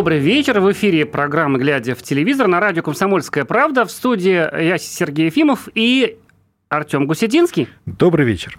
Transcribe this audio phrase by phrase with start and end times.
[0.00, 0.60] Добрый вечер.
[0.60, 3.84] В эфире программы «Глядя в телевизор» на радио «Комсомольская правда».
[3.84, 6.18] В студии я Сергей Ефимов и
[6.70, 7.68] Артем Гусетинский.
[7.84, 8.58] Добрый вечер.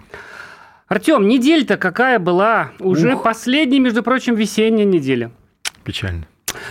[0.86, 2.70] Артем, неделя-то какая была?
[2.78, 3.24] Уже Ух.
[3.24, 5.32] последняя, между прочим, весенняя неделя.
[5.82, 6.28] Печально.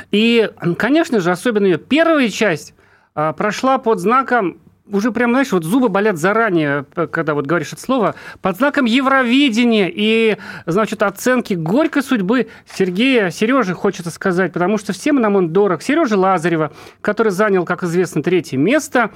[0.09, 2.73] И, конечно же, особенно ее первая часть
[3.13, 7.81] а, прошла под знаком уже прям, знаешь, вот зубы болят заранее, когда вот говоришь это
[7.81, 14.93] слово, под знаком Евровидения и, значит, оценки горькой судьбы Сергея, Сережи, хочется сказать, потому что
[14.93, 15.81] всем нам он дорог.
[15.81, 19.11] Сережа Лазарева, который занял, как известно, третье место.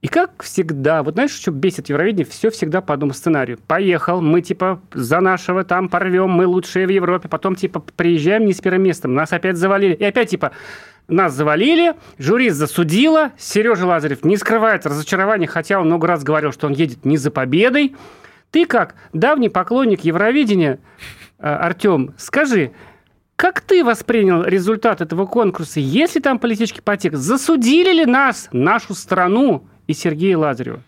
[0.00, 2.24] И как всегда, вот знаешь, что бесит Евровидение?
[2.24, 3.58] Все всегда по одному сценарию.
[3.66, 8.52] Поехал, мы типа за нашего там порвем, мы лучшие в Европе, потом типа приезжаем не
[8.52, 9.94] с первым местом, нас опять завалили.
[9.94, 10.52] И опять типа
[11.08, 16.66] нас завалили, жюри засудило, Сережа Лазарев не скрывает разочарования, хотя он много раз говорил, что
[16.66, 17.96] он едет не за победой.
[18.50, 20.78] Ты как давний поклонник Евровидения,
[21.38, 22.72] э, Артем, скажи,
[23.36, 25.80] как ты воспринял результат этого конкурса?
[25.80, 30.82] Если там политический подтекст, засудили ли нас, нашу страну и Сергея Лазарева?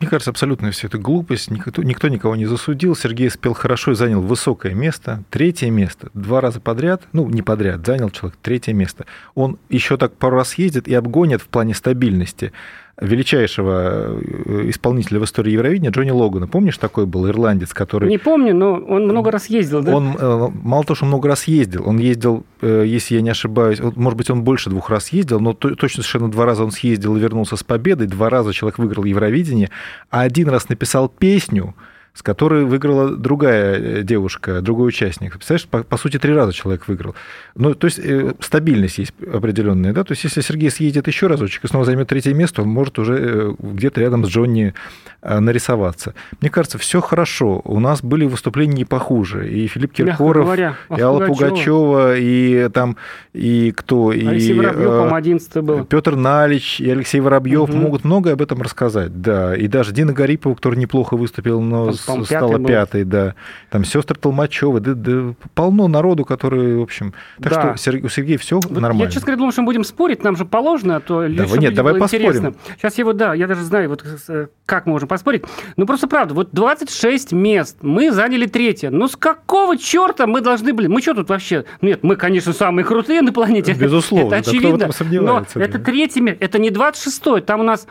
[0.00, 1.50] Мне кажется, абсолютно все это глупость.
[1.50, 2.96] Никто, никто никого не засудил.
[2.96, 5.22] Сергей спел хорошо и занял высокое место.
[5.28, 6.08] Третье место.
[6.14, 9.04] Два раза подряд, ну, не подряд, занял человек третье место.
[9.34, 12.52] Он еще так пару раз ездит и обгонит в плане стабильности
[13.00, 16.46] величайшего э, исполнителя в истории Евровидения Джонни Логана.
[16.46, 18.08] Помнишь, такой был ирландец, который...
[18.08, 19.96] Не помню, но он много раз ездил, да?
[19.96, 23.80] Он э, мало того, что много раз ездил, он ездил, э, если я не ошибаюсь,
[23.96, 27.20] может быть, он больше двух раз ездил, но точно совершенно два раза он съездил и
[27.20, 29.70] вернулся с победой, два раза человек выиграл Евровидение,
[30.10, 31.74] а один раз написал песню,
[32.14, 35.32] с которой выиграла другая э, девушка, другой участник.
[35.32, 37.14] Представляешь, по, по сути, три раза человек выиграл.
[37.54, 41.64] Ну, то есть э, стабильность есть определенная, да, то есть если Сергей съедет еще разочек
[41.64, 44.74] и снова займет третье место, он может уже э, где-то рядом с Джонни
[45.22, 46.14] нарисоваться.
[46.40, 47.60] Мне кажется, все хорошо.
[47.64, 49.50] У нас были выступления не похуже.
[49.50, 52.96] И Филипп Киркоров, говоря, и Алла Пугачева, и там,
[53.34, 55.84] и кто, Алексей и Воробьев, 11 был.
[55.84, 57.76] Петр Налич, и Алексей Воробьев угу.
[57.76, 59.54] могут многое об этом рассказать, да.
[59.54, 63.34] И даже Дина Гарипова, который неплохо выступил, но стала пятой, да.
[63.70, 67.14] Там сестры Толмачевы, да, да, полно народу, которые, в общем...
[67.40, 67.76] Так да.
[67.76, 69.04] что у Сергея все вот нормально.
[69.04, 71.74] Я, честно говоря, думал, что мы будем спорить, нам же положено, а то да, нет,
[71.74, 72.26] давай поспорим.
[72.26, 72.54] Интересно.
[72.76, 75.44] Сейчас его, да, я даже знаю, вот э, как мы можем поспорить.
[75.76, 78.90] Ну, просто правда, вот 26 мест, мы заняли третье.
[78.90, 80.86] Ну, с какого черта мы должны были...
[80.86, 81.64] Мы что тут вообще...
[81.80, 83.72] Нет, мы, конечно, самые крутые на планете.
[83.72, 84.78] Безусловно, это очевидно.
[84.78, 87.86] Да но это третье место, это не 26 там у нас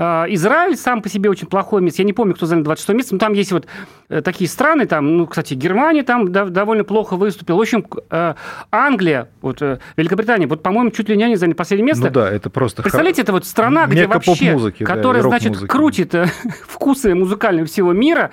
[0.00, 2.00] Израиль сам по себе очень плохое место.
[2.00, 3.66] Я не помню, кто занял 26 место, но там есть вот
[4.08, 7.56] э, такие страны, там, ну, кстати, Германия там довольно плохо выступила.
[7.56, 8.34] В общем, э,
[8.70, 12.06] Англия, вот, э, Великобритания, вот, по-моему, чуть ли не они заняли последнее место.
[12.06, 12.82] Ну да, это просто...
[12.82, 16.14] Представляете, это вот страна, где вообще, которая, да, значит, крутит
[16.66, 18.30] вкусы музыкального всего мира,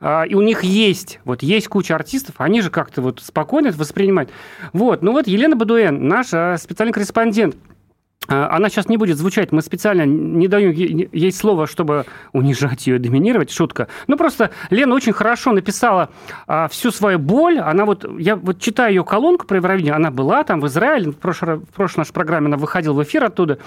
[0.00, 3.78] а, и у них есть, вот есть куча артистов, они же как-то вот спокойно это
[3.78, 4.30] воспринимают.
[4.72, 6.28] Вот, ну вот Елена Бадуэн, наш
[6.60, 7.77] специальный корреспондент, а,
[8.26, 13.50] она сейчас не будет звучать, мы специально не даем ей слово, чтобы унижать ее, доминировать,
[13.50, 13.88] шутка.
[14.06, 16.10] Ну, просто Лена очень хорошо написала
[16.46, 17.58] а, всю свою боль.
[17.58, 21.16] Она вот, я вот читаю ее колонку про Евровидение, она была там в Израиле, в
[21.16, 23.58] прошлой, в прошлой нашей программе она выходила в эфир оттуда.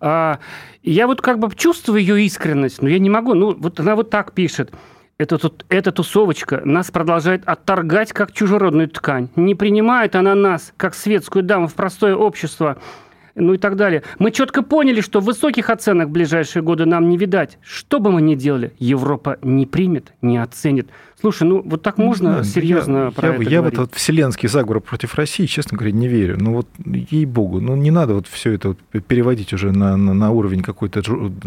[0.00, 0.38] А,
[0.82, 4.08] я вот как бы чувствую ее искренность, но я не могу, ну, вот она вот
[4.08, 4.72] так пишет.
[5.18, 9.28] Эта, тут, эта тусовочка нас продолжает отторгать как чужеродную ткань.
[9.36, 12.78] Не принимает она нас, как светскую даму, в простое общество–
[13.34, 14.02] ну и так далее.
[14.18, 17.58] Мы четко поняли, что высоких оценок в ближайшие годы нам не видать.
[17.62, 20.88] Что бы мы ни делали, Европа не примет, не оценит.
[21.20, 23.78] Слушай, ну вот так можно да, серьезно я, про я, это Я говорить?
[23.78, 26.38] вот, вот вселенский заговор против России, честно говоря, не верю.
[26.40, 30.30] Ну вот, ей-богу, ну не надо вот все это вот переводить уже на, на, на
[30.30, 31.02] уровень какой-то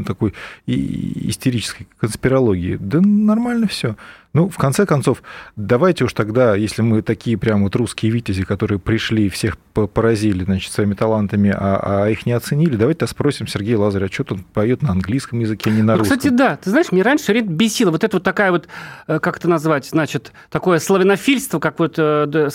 [0.06, 0.34] такой
[0.68, 2.78] истерической конспирологии.
[2.80, 3.96] Да нормально все.
[4.34, 5.22] Ну, в конце концов,
[5.56, 10.72] давайте уж тогда, если мы такие прям вот русские витязи, которые пришли, всех поразили, значит,
[10.72, 14.82] своими талантами, а, а их не оценили, давайте спросим Сергея Лазаря, а что он поет
[14.82, 16.18] на английском языке, а не на ну, русском.
[16.18, 16.58] Кстати, да.
[16.58, 18.68] Ты знаешь, мне раньше ред бесило вот это вот такая вот,
[19.08, 22.50] э, как это назвать, значит, такое славянофильство, как вот э, до,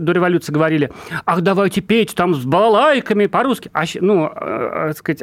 [0.00, 0.90] до революции говорили.
[1.26, 3.70] Ах, давайте петь там с балалайками по-русски.
[3.74, 5.22] А, ну, э, сказать,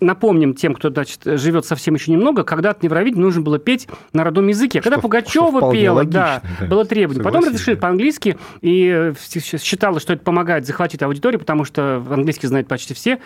[0.00, 4.24] напомним тем, кто значит, живет совсем еще немного, когда-то на Евровидении нужно было петь на
[4.24, 4.80] родном языке.
[4.80, 7.22] Когда что, Пугачева что пела, логично, да, да, было требование.
[7.22, 7.80] Потом разрешили да.
[7.80, 9.12] по-английски, и
[9.62, 13.18] считалось, что это помогает захватить аудиторию, потому что английский знают почти все.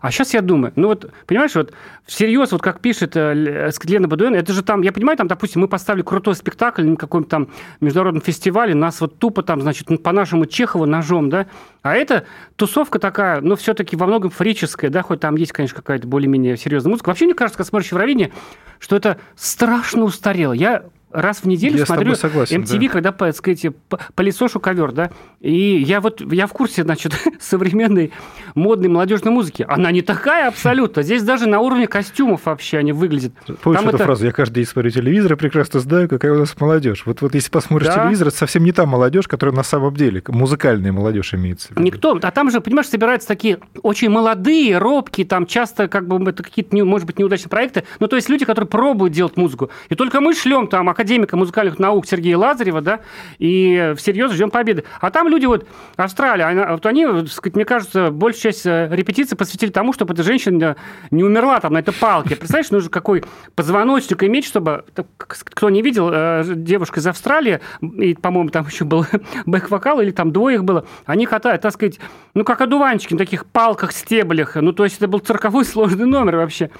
[0.00, 1.72] А сейчас я думаю, ну вот, понимаешь, вот
[2.04, 5.68] всерьез, вот как пишет э, Лена Бадуэн, это же там, я понимаю, там, допустим, мы
[5.68, 7.48] поставили крутой спектакль на каком-то там
[7.80, 11.46] международном фестивале, нас вот тупо там, значит, по нашему Чехову ножом, да,
[11.82, 12.24] а это
[12.56, 16.90] тусовка такая, ну, все-таки во многом фрическая, да, хоть там есть, конечно, какая-то более-менее серьезная
[16.90, 17.08] музыка.
[17.08, 18.32] Вообще, мне кажется, когда смотришь Евровидение,
[18.78, 20.52] что это страшно устарело.
[20.52, 22.92] Я раз в неделю я смотрю согласен, MTV, да.
[22.92, 23.66] когда, так сказать,
[24.14, 25.10] пылесошу ковер, да,
[25.40, 28.12] и я вот, я в курсе, значит, современной
[28.54, 29.64] модной молодежной музыки.
[29.68, 31.02] Она не такая абсолютно.
[31.02, 33.32] Здесь даже на уровне костюмов вообще они выглядят.
[33.62, 34.04] Помнишь Там эту это...
[34.04, 34.24] фразу?
[34.24, 37.04] Я каждый день смотрю телевизор и прекрасно знаю, какая у нас молодежь.
[37.06, 38.02] Вот, вот если посмотришь да.
[38.02, 41.68] телевизор, это совсем не та молодежь, которая на самом деле, музыкальная молодежь имеется.
[41.76, 42.18] Никто.
[42.20, 46.76] А там же, понимаешь, собираются такие очень молодые, робкие, там часто как бы это какие-то,
[46.84, 47.84] может быть, неудачные проекты.
[48.00, 49.70] Ну, то есть люди, которые пробуют делать музыку.
[49.88, 53.00] И только мы шлем там академика музыкальных наук Сергея Лазарева, да,
[53.38, 54.84] и всерьез ждем победы.
[55.00, 55.66] А там люди вот,
[55.96, 60.76] Австралия, вот они, мне кажется, большая часть э, репетиции посвятили тому, чтобы эта женщина
[61.12, 62.34] не умерла там на этой палке.
[62.34, 63.24] Представляешь, нужно какой
[63.54, 64.84] позвоночник иметь, чтобы,
[65.28, 69.06] кто не видел, э, девушка из Австралии, и, по-моему, там еще был
[69.46, 72.00] бэк-вокал, или там двое их было, они катают, так сказать,
[72.34, 74.56] ну, как одуванчики на таких палках, стеблях.
[74.56, 76.70] Ну, то есть это был цирковой сложный номер вообще.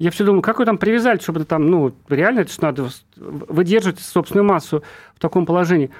[0.00, 2.88] Я все думаю, как вы там привязали, чтобы это там, ну, реально это же надо
[3.16, 4.82] выдерживать собственную массу
[5.14, 5.90] в таком положении.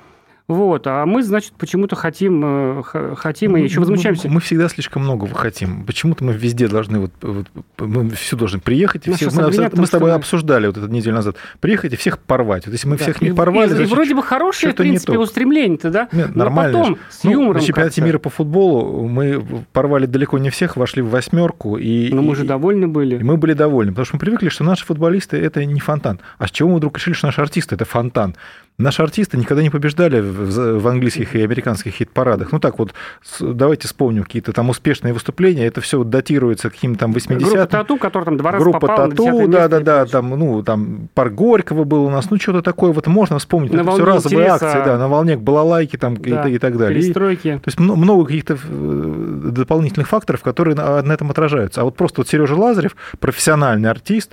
[0.51, 4.27] Вот, а мы, значит, почему-то хотим, э, хотим и еще возмущаемся.
[4.27, 5.85] Мы, мы всегда слишком много хотим.
[5.85, 7.47] Почему-то мы везде должны, вот, вот
[7.79, 9.07] мы все должны приехать.
[9.07, 11.37] И все, мы, мы с тобой обсуждали вот эту неделю назад.
[11.61, 12.67] Приехать и всех порвать.
[12.67, 13.05] Вот если мы да.
[13.05, 13.67] всех не порвали...
[13.67, 16.09] И, значит, и вроде бы хорошее, в принципе, устремление-то, да?
[16.11, 16.73] Нет, нормально.
[16.73, 20.77] Но потом с ну, юмором На чемпионате мира по футболу мы порвали далеко не всех,
[20.77, 21.77] вошли в восьмерку.
[21.77, 23.21] И, Но мы же довольны были.
[23.21, 26.19] И мы были довольны, потому что мы привыкли, что наши футболисты– это не фонтан.
[26.39, 28.35] А с чего мы вдруг решили, что наши артисты– это фонтан?
[28.81, 32.51] Наши артисты никогда не побеждали в английских и американских хит-парадах.
[32.53, 32.95] Ну так вот,
[33.41, 35.67] давайте вспомним какие-то там успешные выступления.
[35.67, 37.39] Это все датируется каким-то там 80-м.
[37.39, 42.05] Группа Тату, которая там два раза Группа Тату, да-да-да, там, ну, там парк Горького был
[42.05, 43.73] у нас, ну, что-то такое вот можно вспомнить.
[43.73, 44.67] На это все разовые интереса.
[44.67, 47.01] акции, да, на волне балалайки там да, и, и так далее.
[47.01, 47.49] Перестройки.
[47.49, 51.83] И, то есть много каких-то э, дополнительных факторов, которые на, на этом отражаются.
[51.83, 54.33] А вот просто вот Сережа Лазарев, профессиональный артист,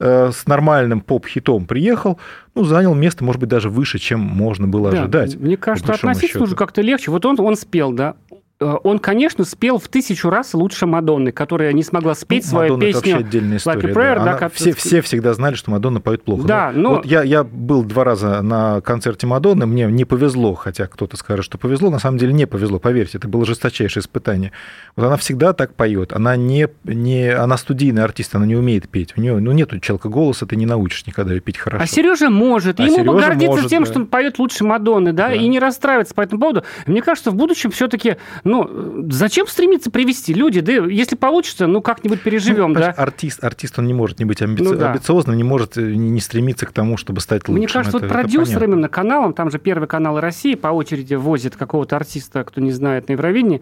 [0.00, 2.18] с нормальным поп-хитом приехал,
[2.54, 5.36] ну, занял место, может быть, даже выше, чем можно было да, ожидать.
[5.36, 7.10] Мне кажется, относиться уже как-то легче.
[7.10, 8.27] Вот он, он спел, да, Э,
[8.60, 12.92] он, конечно, спел в тысячу раз лучше Мадонны, которая не смогла спеть ну, свою Мадонна
[12.92, 13.00] песню.
[13.00, 13.92] Это вообще отдельная история.
[13.92, 14.24] Prayer, да.
[14.24, 14.52] Да, как...
[14.52, 16.46] все, все всегда знали, что Мадонна поет плохо.
[16.46, 16.96] Да, но...
[16.96, 21.44] Вот я, я был два раза на концерте Мадонны, мне не повезло, хотя кто-то скажет,
[21.44, 24.52] что повезло, на самом деле не повезло, поверьте, это было жесточайшее испытание.
[24.96, 29.14] Вот она всегда так поет, она не, не она студийный артист, она не умеет петь,
[29.16, 31.84] у нее ну, нету челка голоса, ты не научишь никогда ее петь хорошо.
[31.84, 33.90] А Сережа может, а ему Сережа бы гордиться может, тем, да.
[33.90, 36.64] что он поет лучше Мадонны, да, да, и не расстраиваться по этому поводу.
[36.86, 38.16] Мне кажется, в будущем все-таки,
[38.48, 40.60] ну, за Зачем стремиться привести люди?
[40.60, 42.92] Да если получится, ну как-нибудь переживем, ну, да?
[42.92, 44.64] Артист, артист, он не может не быть амбици...
[44.64, 44.92] ну, да.
[44.92, 47.58] амбициозным, не может э, не стремиться к тому, чтобы стать лучшим.
[47.58, 51.56] Мне кажется, это, вот продюсер именно каналом, там же Первый канал России по очереди возит
[51.56, 53.60] какого-то артиста, кто не знает, на Евровидении,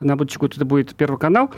[0.00, 1.52] на будущий год это будет Первый канал,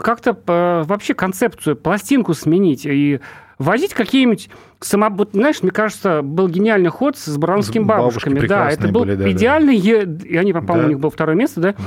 [0.00, 3.20] как-то э, вообще концепцию, пластинку сменить и
[3.58, 4.48] возить какие-нибудь
[4.80, 5.26] само...
[5.32, 8.46] Знаешь, мне кажется, был гениальный ход с баранскими бабушками.
[8.46, 9.80] Да, это был были, да, идеальный...
[9.80, 10.26] Да.
[10.26, 10.84] И они, по-моему, да.
[10.84, 11.72] у них было второе место, да?
[11.72, 11.84] да?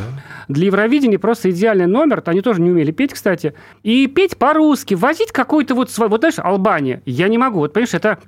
[0.47, 2.21] Для Евровидения просто идеальный номер.
[2.25, 3.53] Они тоже не умели петь, кстати.
[3.83, 6.09] И петь по-русски, возить какой-то вот свой...
[6.09, 7.01] Вот знаешь, Албания.
[7.05, 7.59] Я не могу.
[7.59, 8.19] Вот, понимаешь, это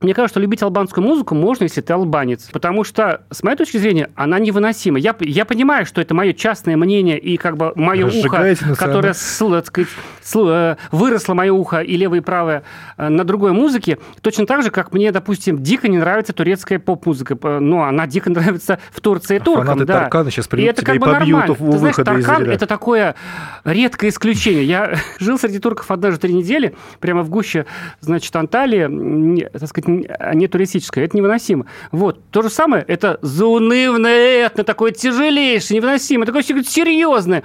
[0.00, 2.50] мне кажется, что любить албанскую музыку можно, если ты албанец.
[2.52, 4.96] Потому что, с моей точки зрения, она невыносима.
[4.96, 9.66] Я, я понимаю, что это мое частное мнение и как бы мое ухо, которое так
[9.66, 9.88] сказать,
[10.36, 12.62] э, выросло мое ухо и левое и правое
[12.96, 13.98] э, на другой музыке.
[14.20, 17.36] Точно так же, как мне, допустим, дико не нравится турецкая поп-музыка.
[17.58, 19.66] Ну, она дико нравится в Турции туркам.
[19.66, 20.00] Фанаты да.
[20.00, 21.56] Таркана сейчас придут и это как и бы нормально.
[21.56, 23.16] Ты знаешь, Таркан– это такое
[23.64, 24.64] редкое исключение.
[24.64, 27.66] Я жил среди турков однажды три недели, прямо в гуще,
[28.00, 29.87] значит, Анталии, так сказать,
[30.18, 31.04] а не туристическое.
[31.04, 31.66] Это невыносимо.
[31.92, 32.22] Вот.
[32.30, 37.44] То же самое, это заунывное этно, такое тяжелейшее, невыносимое, такое серьезное.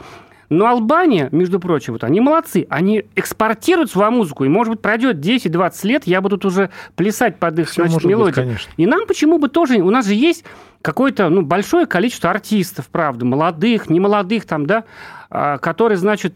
[0.50, 2.68] Но Албания, между прочим, вот они молодцы.
[2.70, 4.44] Они экспортируют свою музыку.
[4.44, 8.50] И, может быть, пройдет 10-20 лет, я буду тут уже плясать под их значит, мелодию.
[8.50, 9.78] Быть, и нам почему бы тоже...
[9.78, 10.44] У нас же есть
[10.82, 14.84] какое-то ну, большое количество артистов, правда, молодых, немолодых там, да,
[15.30, 16.36] а, которые, значит,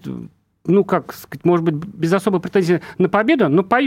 [0.67, 3.79] ну, как сказать, может быть, без особой претензии на победу, но по,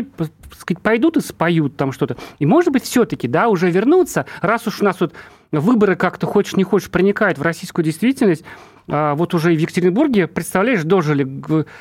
[0.58, 2.16] сказать, пойдут и споют там что-то.
[2.38, 5.12] И, может быть, все-таки, да, уже вернуться, раз уж у нас вот
[5.52, 8.44] выборы как-то хочешь не хочешь проникают в российскую действительность,
[8.90, 11.26] вот уже в Екатеринбурге, представляешь, дожили,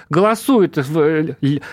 [0.09, 0.77] голосуют,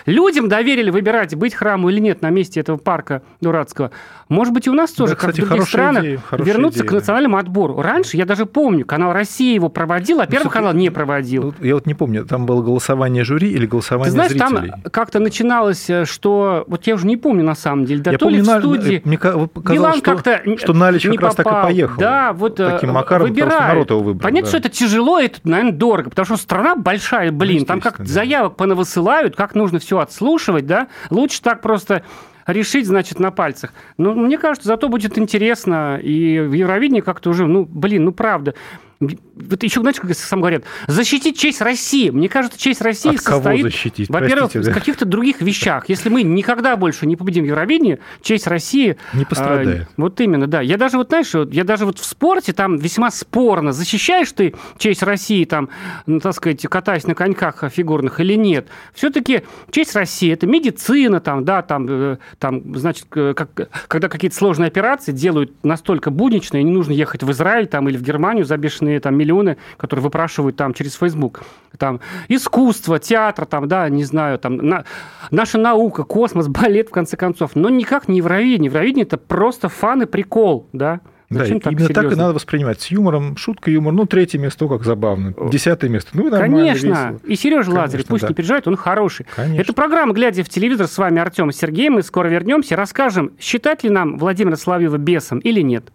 [0.05, 3.91] людям доверили выбирать, быть храму или нет на месте этого парка дурацкого.
[4.29, 6.89] Может быть, и у нас тоже, да, как кстати, в других странах, идея, вернуться идея,
[6.89, 7.81] к национальному отбору.
[7.81, 11.53] Раньше, я даже помню, канал «Россия» его проводил, а ну, Первый канал не проводил.
[11.61, 14.71] Я вот не помню, там было голосование жюри или голосование Ты знаешь, зрителей?
[14.71, 16.65] там как-то начиналось, э, что...
[16.67, 18.01] Вот я уже не помню, на самом деле.
[18.01, 19.01] Да, я то помню, ли в студии...
[19.05, 21.53] Мне казалось, что, что Налич как раз попал.
[21.53, 21.99] так и поехал.
[21.99, 23.59] Да, вот Таким макаром, выбирает.
[23.59, 24.23] народ его выбрал.
[24.23, 24.57] Понятно, да.
[24.57, 28.05] что это тяжело, это, наверное, дорого, потому что страна большая, блин, там как да.
[28.05, 32.03] заявок понавысылают, как нужно все отслушивать, да, лучше так просто
[32.47, 33.73] решить, значит, на пальцах.
[33.97, 38.55] Но мне кажется, зато будет интересно, и в Евровидении как-то уже, ну, блин, ну, правда.
[38.99, 42.09] Вот еще, знаете, как сам говорят, защитить честь России.
[42.09, 44.09] Мне кажется, честь России От состоит, защитить?
[44.09, 44.71] во-первых, Простите, да?
[44.71, 45.87] в каких-то других вещах.
[45.87, 48.97] Если мы никогда больше не победим в Евровидении, честь России...
[49.13, 49.83] Не пострадает.
[49.83, 50.61] А, вот именно, да.
[50.61, 55.03] Я даже вот, знаешь, я даже вот в спорте там весьма спорно, защищаешь ты честь
[55.03, 55.69] России, там,
[56.07, 58.67] ну, так сказать, катаясь на коньках фигурных или нет.
[58.93, 64.67] Все-таки честь России– это медицина, там, да, там, э, там значит, как, когда какие-то сложные
[64.67, 68.86] операции делают настолько будничные, не нужно ехать в Израиль там, или в Германию за бешеные
[68.87, 71.41] бесконечные там миллионы, которые выпрашивают там через Facebook.
[71.77, 74.85] Там искусство, театр, там, да, не знаю, там, на,
[75.31, 77.51] наша наука, космос, балет, в конце концов.
[77.55, 78.65] Но никак не Евровидение.
[78.65, 81.01] Евровидение– это просто фан и прикол, да.
[81.29, 82.03] Зачем да, так именно серьезно?
[82.03, 82.81] так и надо воспринимать.
[82.81, 83.93] С юмором, шутка, юмор.
[83.93, 85.33] Ну, третье место, как забавно.
[85.51, 86.11] Десятое место.
[86.13, 86.87] Ну, нормально, Конечно.
[86.87, 87.19] Весело.
[87.25, 88.29] И Сережа Лазарев, пусть да.
[88.29, 89.25] не переживает, он хороший.
[89.35, 89.61] Конечно.
[89.61, 90.87] Это программа «Глядя в телевизор».
[90.87, 91.89] С вами Артем и Сергей.
[91.89, 92.77] Мы скоро вернемся.
[92.77, 95.91] Расскажем, считать ли нам Владимира Соловьева бесом или нет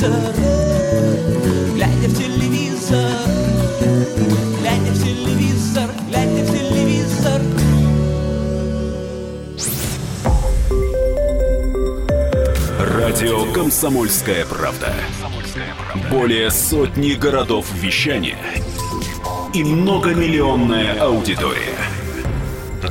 [0.00, 0.34] телевизор,
[1.74, 3.20] глядя в телевизор,
[4.60, 7.42] глядя в телевизор, глядя в телевизор.
[12.96, 14.94] Радио «Комсомольская правда».
[16.10, 18.38] Более сотни городов вещания
[19.52, 21.76] и многомиллионная аудитория.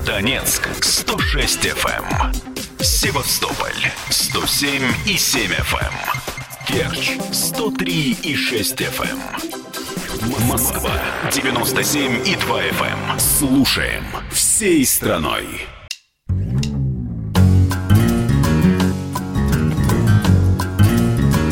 [0.06, 2.36] Донецк 106 FM.
[2.82, 6.29] Севастополь 107 и 7 FM.
[6.70, 9.20] Керчь 103 и 6 FM.
[10.22, 10.48] Эм.
[10.48, 10.92] Москва
[11.32, 13.12] 97 и 2 FM.
[13.12, 13.20] Эм.
[13.20, 15.46] Слушаем всей страной.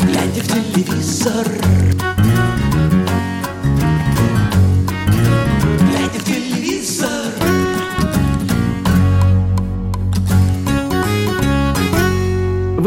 [0.04, 1.77] Глядя в телевизор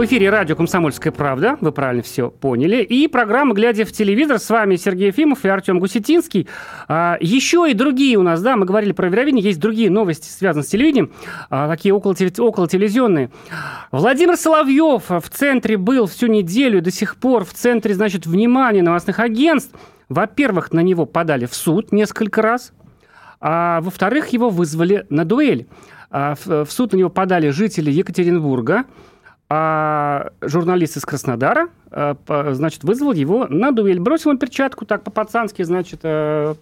[0.02, 2.82] В эфире радио «Комсомольская правда», вы правильно все поняли.
[2.82, 4.40] И программа «Глядя в телевизор».
[4.40, 6.48] С вами Сергей Ефимов и Артем Гусетинский.
[6.88, 10.64] А, еще и другие у нас, да, мы говорили про Евровидение, есть другие новости, связанные
[10.64, 11.12] с телевидением,
[11.52, 13.30] а, такие около, около телевизионные.
[13.92, 19.20] Владимир Соловьев в центре был всю неделю, до сих пор в центре, значит, внимания новостных
[19.20, 19.76] агентств.
[20.10, 22.74] Во-первых, на него подали в суд несколько раз,
[23.40, 25.68] а во-вторых, его вызвали на дуэль.
[26.10, 28.86] А, в суд на него подали жители Екатеринбурга–
[29.54, 32.16] а журналист из Краснодара, э,
[32.54, 34.00] значит, вызвал его на дуэль.
[34.00, 36.56] Бросил ему перчатку так по-пацански, значит, э,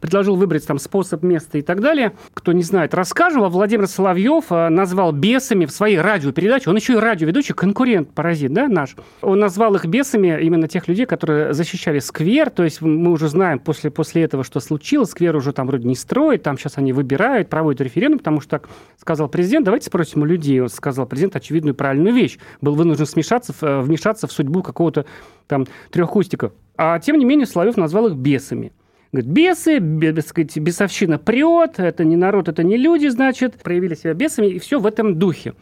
[0.00, 2.12] предложил выбрать там способ, место и так далее.
[2.34, 3.42] Кто не знает, расскажем.
[3.44, 8.52] А Владимир Соловьев э, назвал бесами в своей радиопередаче, он еще и радиоведущий, конкурент, паразит,
[8.52, 8.96] да, наш.
[9.22, 13.58] Он назвал их бесами именно тех людей, которые защищали сквер, то есть мы уже знаем
[13.58, 17.48] после, после этого, что случилось, сквер уже там вроде не строит, там сейчас они выбирают,
[17.48, 18.68] проводят референдум, потому что так
[18.98, 23.54] сказал президент, давайте спросим у людей, он сказал президент очевидную правильную вещь, был вынужден смешаться,
[23.60, 25.06] э, вмешаться в судьбу какого-то
[25.46, 26.52] там трехкустика.
[26.76, 28.72] А тем не менее Соловьев назвал их бесами.
[29.12, 34.14] Говорит, бесы, без, сказать, бесовщина прет, это не народ, это не люди, значит, проявили себя
[34.14, 35.54] бесами, и все в этом духе.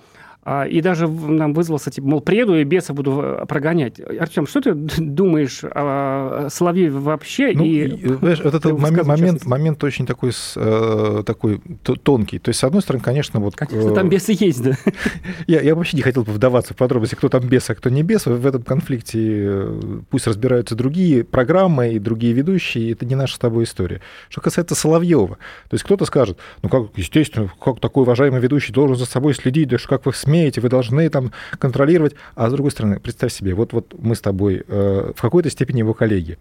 [0.44, 4.00] А, и даже нам вызвался, типа, мол, приеду и беса буду э, прогонять.
[4.00, 7.52] Артем, что ты думаешь о Соловьеве вообще?
[7.54, 11.60] Ну, и, знаешь, вот этот момент, момент, момент очень такой, э, такой
[12.02, 12.38] тонкий.
[12.38, 13.56] То есть, с одной стороны, конечно, вот...
[13.56, 14.72] Конечно, там бесы есть, да.
[15.46, 18.02] Я, я вообще не хотел бы вдаваться в подробности, кто там бес, а кто не
[18.02, 18.26] бес.
[18.26, 23.38] В этом конфликте э, пусть разбираются другие программы и другие ведущие, это не наша с
[23.38, 24.00] тобой история.
[24.28, 25.36] Что касается Соловьева,
[25.68, 29.68] то есть кто-то скажет, ну как, естественно, как такой уважаемый ведущий должен за собой следить,
[29.68, 32.14] даже как вы СМИ умеете, вы должны там контролировать.
[32.34, 35.78] А с другой стороны, представь себе, вот, вот мы с тобой э, в какой-то степени
[35.78, 36.38] его коллеги.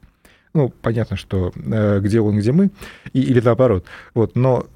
[0.53, 2.69] Ну, понятно, что э, где он, где мы,
[3.13, 3.85] и, или наоборот.
[4.13, 4.67] Вот, но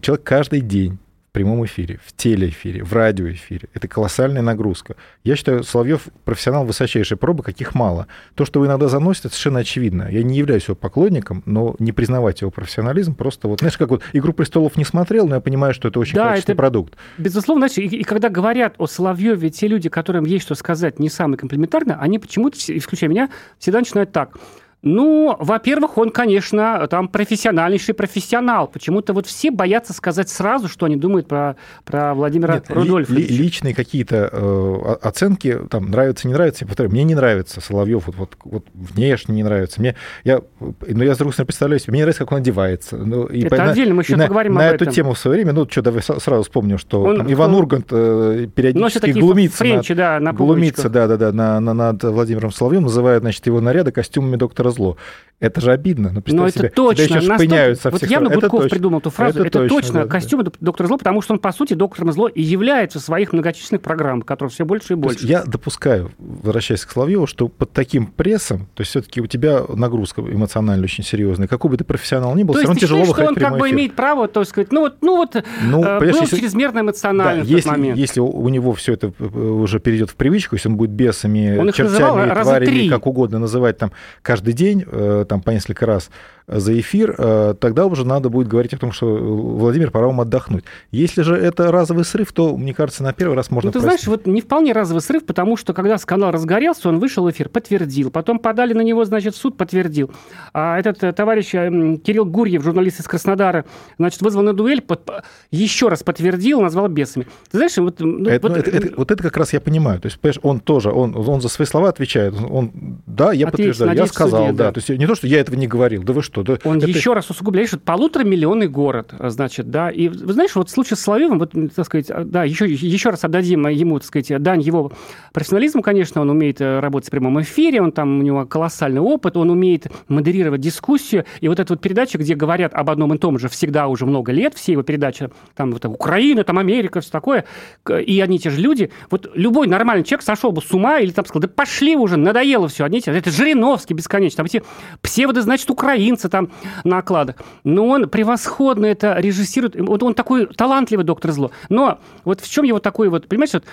[0.00, 0.98] человек каждый день
[1.36, 3.68] прямом эфире, в телеэфире, в радиоэфире.
[3.74, 4.96] Это колоссальная нагрузка.
[5.22, 8.06] Я считаю, Соловьев профессионал высочайшей пробы, каких мало.
[8.34, 10.08] То, что вы иногда заносите, это совершенно очевидно.
[10.10, 13.58] Я не являюсь его поклонником, но не признавать его профессионализм просто вот...
[13.58, 16.54] Знаешь, как вот «Игру престолов» не смотрел, но я понимаю, что это очень да, качественный
[16.54, 16.94] это, продукт.
[17.18, 21.10] Безусловно, знаешь, и, и когда говорят о Соловьеве, те люди, которым есть что сказать не
[21.10, 23.28] самые комплиментарно, они почему-то, исключая меня,
[23.58, 24.38] всегда начинают так–
[24.88, 28.68] ну, во-первых, он, конечно, там профессиональнейший профессионал.
[28.68, 33.28] Почему-то вот все боятся сказать сразу, что они думают про, про Владимира Нет, Рудольфовича.
[33.28, 38.06] Ли, личные какие-то э, оценки, там, нравится, не нравится, я повторяю, мне не нравится Соловьев,
[38.06, 39.80] вот, вот, вот внешне не нравится.
[39.80, 42.96] Мне, я, но я, с другой стороны, представляю себе, мне не нравится, как он одевается.
[42.96, 44.86] Ну, и Это по, отдельно, мы еще поговорим на, об на этом.
[44.86, 47.56] эту тему в свое время, ну, что, давай сразу вспомню, что он, там, Иван он,
[47.56, 52.04] Ургант э, периодически глумится, френчи, над, да, на глумится да, да, да, на, на, над
[52.04, 54.96] Владимиром Соловьевым, называет, значит, его наряды костюмами доктора зло.
[55.38, 56.10] Это же обидно.
[56.12, 57.06] Ну, Но это себе, точно.
[57.06, 58.68] Тебя еще со всех Вот явно Гудков точно.
[58.70, 59.40] придумал эту фразу.
[59.40, 60.50] Это, это точно, точно да, костюм да.
[60.60, 64.24] доктора зло, потому что он, по сути, доктором зло и является в своих многочисленных программах,
[64.24, 65.26] которые все больше и больше.
[65.26, 70.22] я допускаю, возвращаясь к Соловьеву, что под таким прессом, то есть все-таки у тебя нагрузка
[70.22, 73.44] эмоциональная очень серьезная, какой бы ты профессионал ни был, то все равно тяжело выходить что
[73.44, 76.36] он как бы имеет право, то сказать, ну вот, ну вот ну, э, был если,
[76.38, 77.98] чрезмерно эмоционально да, в если, момент.
[77.98, 81.72] Если у него все это э, уже перейдет в привычку, если он будет бесами, он
[81.72, 83.92] чертями, тварями, как угодно называть там
[84.22, 86.10] каждый день, э, там по несколько раз,
[86.48, 90.64] за эфир, э, тогда уже надо будет говорить о том, что Владимир, пора вам отдохнуть.
[90.92, 93.68] Если же это разовый срыв, то, мне кажется, на первый раз можно...
[93.68, 94.04] Ну, ты простить.
[94.04, 97.48] знаешь, вот не вполне разовый срыв, потому что когда скандал разгорелся, он вышел в эфир,
[97.48, 98.10] подтвердил.
[98.10, 100.10] Потом подали на него, значит, суд, подтвердил.
[100.52, 103.64] А этот э, товарищ э, Кирилл Гурьев, журналист из Краснодара,
[103.98, 105.10] значит, вызвал на дуэль, под...
[105.50, 107.26] еще раз подтвердил, назвал бесами.
[107.50, 107.98] Ты знаешь, вот...
[107.98, 108.56] Ну, это, вот...
[108.56, 110.00] Ну, это, это, вот это как раз я понимаю.
[110.00, 112.34] То есть, понимаешь, он тоже, он, он за свои слова отвечает.
[112.48, 112.70] Он,
[113.06, 114.66] да, я подтверждаю, я сказал, суде, да.
[114.66, 114.72] да.
[114.72, 116.35] То есть не то, что я этого не говорил, да вы что?
[116.42, 116.88] Да, он это...
[116.88, 121.00] еще раз усугубляет, что полуторамиллионный город, значит, да, и, вы знаешь, вот в случае с
[121.00, 124.92] Соловьевым, вот, так сказать, да, еще, еще раз отдадим ему, так сказать, дань его
[125.32, 129.36] профессионализму, конечно, он умеет э, работать в прямом эфире, он там, у него колоссальный опыт,
[129.36, 133.38] он умеет модерировать дискуссию, и вот эта вот передача, где говорят об одном и том
[133.38, 137.44] же всегда уже много лет, все его передачи, там, вот, Украина, там, Америка, все такое,
[137.88, 141.10] и одни и те же люди, вот любой нормальный человек сошел бы с ума или
[141.10, 144.62] там сказал, да пошли уже, надоело все, одни и те это Жириновский бесконечно, там эти
[145.00, 146.50] псевдо, значит, украинцы там
[146.84, 147.36] на окладах.
[147.64, 149.76] Но он превосходно это режиссирует.
[149.78, 151.50] Вот он такой талантливый доктор зло.
[151.68, 153.64] Но вот в чем его такой вот, понимаешь, вот,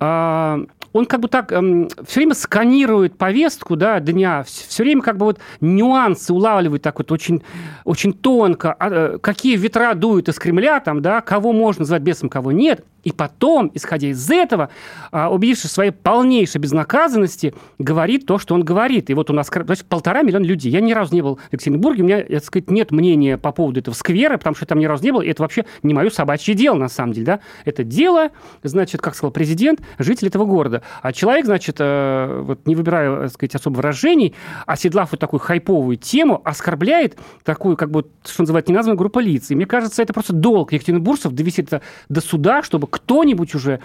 [0.00, 0.60] а,
[0.92, 5.26] он как бы так эм, все время сканирует повестку да, дня, все время как бы
[5.26, 7.42] вот нюансы улавливает так вот очень,
[7.84, 12.28] очень тонко, а, э, какие ветра дуют из Кремля, там, да, кого можно назвать бесом,
[12.28, 12.84] кого нет.
[13.04, 14.70] И потом, исходя из этого,
[15.10, 19.10] а, убедившись своей полнейшей безнаказанности, говорит то, что он говорит.
[19.10, 20.70] И вот у нас значит, полтора миллиона людей.
[20.70, 23.80] Я ни разу не был в Екатеринбурге, у меня, так сказать, нет мнения по поводу
[23.80, 26.10] этого сквера, потому что я там ни разу не был, и это вообще не мое
[26.10, 27.26] собачье дело, на самом деле.
[27.26, 27.40] Да?
[27.64, 28.30] Это дело,
[28.62, 30.82] значит, как сказал президент, житель этого города.
[31.02, 34.34] А человек, значит, э, вот не выбирая, так сказать, особо выражений,
[34.66, 39.50] оседлав вот такую хайповую тему, оскорбляет такую, как бы, что называется, неназванную группу лиц.
[39.50, 43.80] И мне кажется, это просто долг екатеринбуржцев довести это до суда, чтобы кто-нибудь уже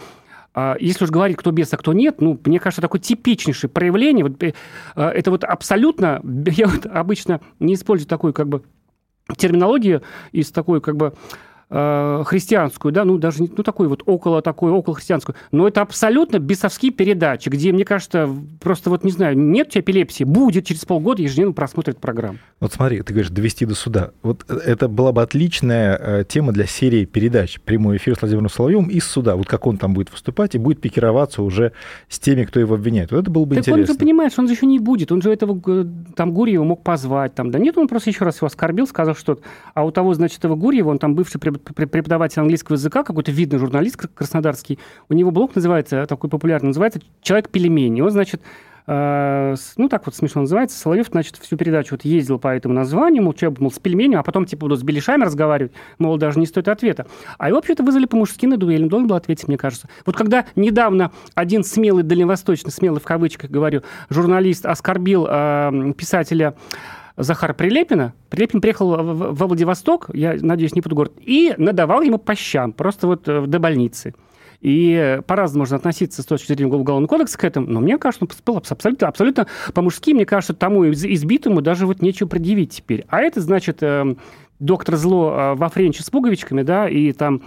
[0.53, 4.25] а, если уж говорить, кто бес, а кто нет, ну, мне кажется, такое типичнейшее проявление.
[4.25, 4.53] Вот, э,
[4.95, 6.19] это вот абсолютно...
[6.47, 8.63] Я вот обычно не использую такую как бы
[9.37, 11.13] терминологию из такой как бы
[11.69, 15.35] Э, христианскую, да, ну, даже, ну, такой вот около такой, около христианскую.
[15.51, 18.29] Но это абсолютно бесовские передачи, где, мне кажется,
[18.61, 22.39] просто вот, не знаю, нет у тебя эпилепсии, будет через полгода ежедневно просмотрит программ.
[22.61, 24.11] Вот смотри, ты говоришь, довести до суда.
[24.23, 27.59] Вот это была бы отличная э, тема для серии передач.
[27.59, 29.35] Прямой эфир с Владимиром Соловьевым из суда.
[29.35, 31.73] Вот как он там будет выступать и будет пикироваться уже
[32.07, 33.11] с теми, кто его обвиняет.
[33.11, 33.81] Вот это было бы так интересно.
[33.81, 35.11] он же, понимаешь, он же еще не будет.
[35.11, 37.35] Он же этого, э, там, Гурьева мог позвать.
[37.35, 39.37] Там, да нет, он просто еще раз его оскорбил, сказал, что...
[39.73, 43.97] А у того, значит, этого Гурьева, он там бывший преподаватель английского языка, какой-то видный журналист
[44.13, 48.01] краснодарский, у него блог называется, такой популярный, называется «Человек-пельмень».
[48.01, 48.41] Он, значит,
[48.87, 53.23] э, ну, так вот смешно называется, Соловьев, значит, всю передачу вот ездил по этому названию,
[53.23, 56.45] мол, человек, мол, с пельменем, а потом, типа, буду с беляшами разговаривать, мол, даже не
[56.45, 57.05] стоит ответа.
[57.37, 59.89] А его вообще-то вызвали по-мужски на дуэль, он должен был ответить, мне кажется.
[60.05, 66.55] Вот когда недавно один смелый, дальневосточный, смелый в кавычках говорю, журналист оскорбил э, писателя
[67.17, 68.13] Захара Прилепина.
[68.29, 73.07] Прилепин приехал во Владивосток, я надеюсь, не под город, и надавал ему по щам, просто
[73.07, 74.13] вот э, до больницы.
[74.61, 78.27] И по-разному можно относиться с точки зрения Уголовного кодекса к этому, но мне кажется, он
[78.27, 80.13] поступил абсолютно, абсолютно по-мужски.
[80.13, 83.05] Мне кажется, тому избитому даже вот нечего предъявить теперь.
[83.09, 84.17] А это, значит, эм,
[84.59, 87.43] доктор Зло э, во френче с пуговичками, да, и там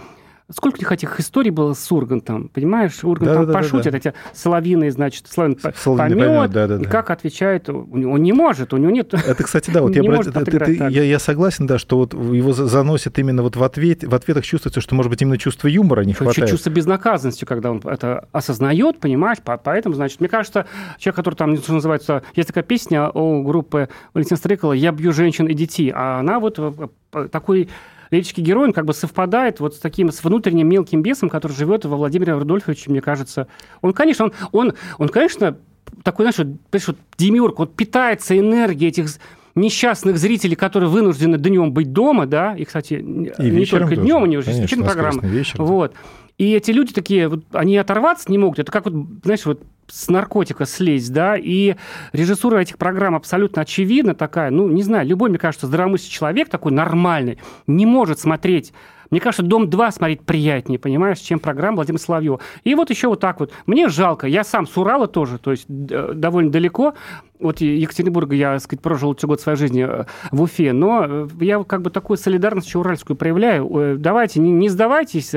[0.53, 3.03] Сколько у них этих историй было с Ургантом, понимаешь?
[3.03, 3.97] Ургант да, там да, пошутит, да, да.
[3.97, 8.77] эти соловиные, значит, соловин помет, помет да, да, и как отвечает, он не может, у
[8.77, 9.13] него нет...
[9.27, 12.53] Это, кстати, да, вот я, может ты, ты, я, я согласен, да, что вот его
[12.53, 16.13] заносит именно вот в, ответ, в ответах чувствуется, что, может быть, именно чувство юмора не
[16.13, 16.49] хватает.
[16.49, 20.65] Чувство безнаказанности, когда он это осознает, понимаешь, поэтому, значит, мне кажется,
[20.97, 25.47] человек, который там, что называется, есть такая песня у группы Валентина Стрыкала «Я бью женщин
[25.47, 27.69] и детей», а она вот э, такой
[28.11, 31.85] лирический герой, он как бы совпадает вот с таким, с внутренним мелким бесом, который живет
[31.85, 33.47] во Владимире Рудольфовиче, мне кажется.
[33.81, 35.57] Он, конечно, он, он, он конечно,
[36.03, 36.37] такой, знаешь,
[36.71, 39.07] вот, вот демиург, он питается энергией этих
[39.55, 44.01] несчастных зрителей, которые вынуждены днем быть дома, да, и, кстати, и не только тоже.
[44.01, 45.21] днем, у них же исключительно программа.
[45.21, 45.93] Вечер, вот.
[46.41, 48.57] И эти люди такие, вот, они оторваться не могут.
[48.57, 51.75] Это как вот, знаешь, вот с наркотика слезть, да, и
[52.13, 56.71] режиссура этих программ абсолютно очевидна такая, ну, не знаю, любой, мне кажется, здравомыслящий человек такой
[56.71, 58.73] нормальный не может смотреть
[59.11, 62.39] Мне кажется, «Дом-2» смотреть приятнее, понимаешь, чем программа Владимира Соловьева.
[62.63, 63.51] И вот еще вот так вот.
[63.65, 64.25] Мне жалко.
[64.25, 66.93] Я сам с Урала тоже, то есть довольно далеко
[67.41, 71.63] вот Екатеринбурга я, так сказать, прожил год своей жизни э, в Уфе, но э, я
[71.63, 73.69] как бы такую солидарность уральскую проявляю.
[73.77, 75.31] Э, давайте, не, не сдавайтесь,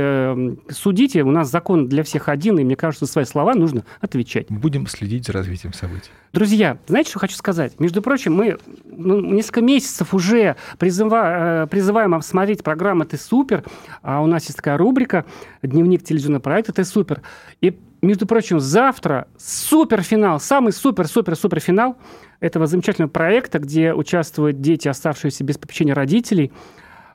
[0.70, 4.46] судите, у нас закон для всех один, и мне кажется, свои слова нужно отвечать.
[4.48, 6.10] Будем следить за развитием событий.
[6.32, 7.78] Друзья, знаете, что хочу сказать?
[7.78, 13.63] Между прочим, мы ну, несколько месяцев уже призыва, призываем вам смотреть программу «Ты супер»,
[14.03, 15.24] а у нас есть такая рубрика
[15.62, 17.22] «Дневник телевизионного проекта «Ты супер».
[17.61, 21.96] И между прочим, завтра суперфинал, самый супер-супер-супер финал
[22.40, 26.53] этого замечательного проекта, где участвуют дети, оставшиеся без попечения родителей.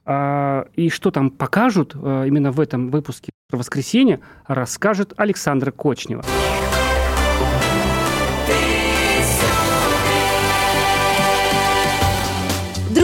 [0.05, 6.23] А, и что там покажут а, именно в этом выпуске воскресенье, расскажет Александра Кочнева.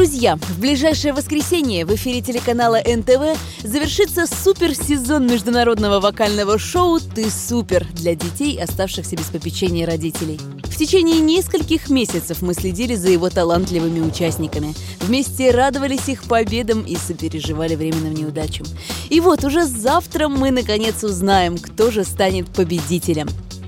[0.05, 7.87] Друзья, в ближайшее воскресенье в эфире телеканала НТВ завершится суперсезон международного вокального шоу «Ты супер»
[7.93, 10.39] для детей, оставшихся без попечения родителей.
[10.65, 14.75] В течение нескольких месяцев мы следили за его талантливыми участниками.
[14.99, 18.67] Вместе радовались их победам и сопереживали временным неудачам.
[19.09, 23.27] И вот уже завтра мы наконец узнаем, кто же станет победителем.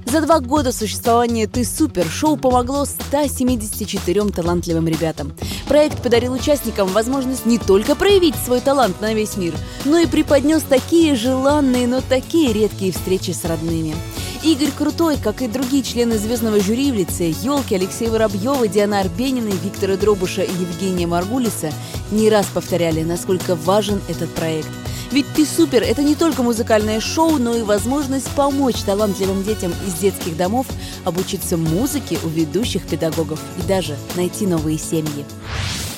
[0.09, 5.33] За два года существования «Ты супер» шоу помогло 174 талантливым ребятам.
[5.67, 10.63] Проект подарил участникам возможность не только проявить свой талант на весь мир, но и преподнес
[10.63, 13.95] такие желанные, но такие редкие встречи с родными.
[14.43, 19.49] Игорь Крутой, как и другие члены звездного жюри в лице Елки, Алексея Воробьева, Диана Арбенина,
[19.61, 21.73] Виктора Дробуша и Евгения Маргулиса
[22.11, 24.69] не раз повторяли, насколько важен этот проект–
[25.11, 29.93] ведь «Ты супер»— это не только музыкальное шоу, но и возможность помочь талантливым детям из
[29.95, 30.67] детских домов
[31.05, 35.25] обучиться музыке у ведущих педагогов и даже найти новые семьи.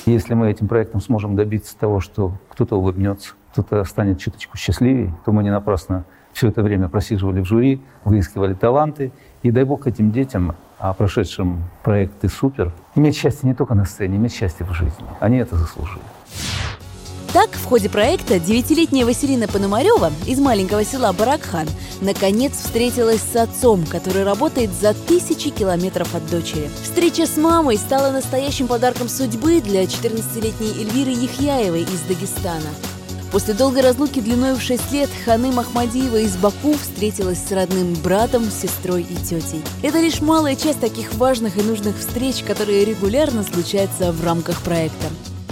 [0.05, 5.31] Если мы этим проектом сможем добиться того, что кто-то улыбнется, кто-то станет чуточку счастливее, то
[5.31, 9.11] мы не напрасно все это время просиживали в жюри, выискивали таланты.
[9.43, 13.85] И дай бог этим детям, а прошедшим проект «Ты супер», иметь счастье не только на
[13.85, 15.05] сцене, иметь счастье в жизни.
[15.19, 16.01] Они это заслужили.
[17.31, 21.67] Так, в ходе проекта девятилетняя Василина Пономарева из маленького села Баракхан
[22.01, 26.71] наконец встретилась с отцом, который работает за тысячи километров от дочери.
[26.81, 32.69] Встреча с мамой стала настоящим подарком судьбы для 14-летней Эльвиры Яхьяевой из Дагестана.
[33.31, 38.49] После долгой разлуки длиной в 6 лет Ханы Махмадиева из Баку встретилась с родным братом,
[38.49, 39.61] сестрой и тетей.
[39.83, 45.05] Это лишь малая часть таких важных и нужных встреч, которые регулярно случаются в рамках проекта.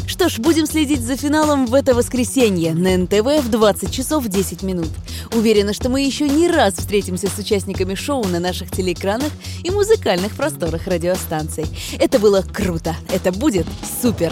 [0.08, 4.64] Что ж, будем следить за финалом в это воскресенье на НТВ в 20 часов 10
[4.64, 4.88] минут.
[5.34, 9.32] Уверена, что мы еще не раз встретимся с участниками шоу на наших телеэкранах
[9.64, 11.66] и музыкальных просторах радиостанций.
[12.00, 12.96] Это было круто.
[13.12, 13.68] Это будет
[14.02, 14.32] супер.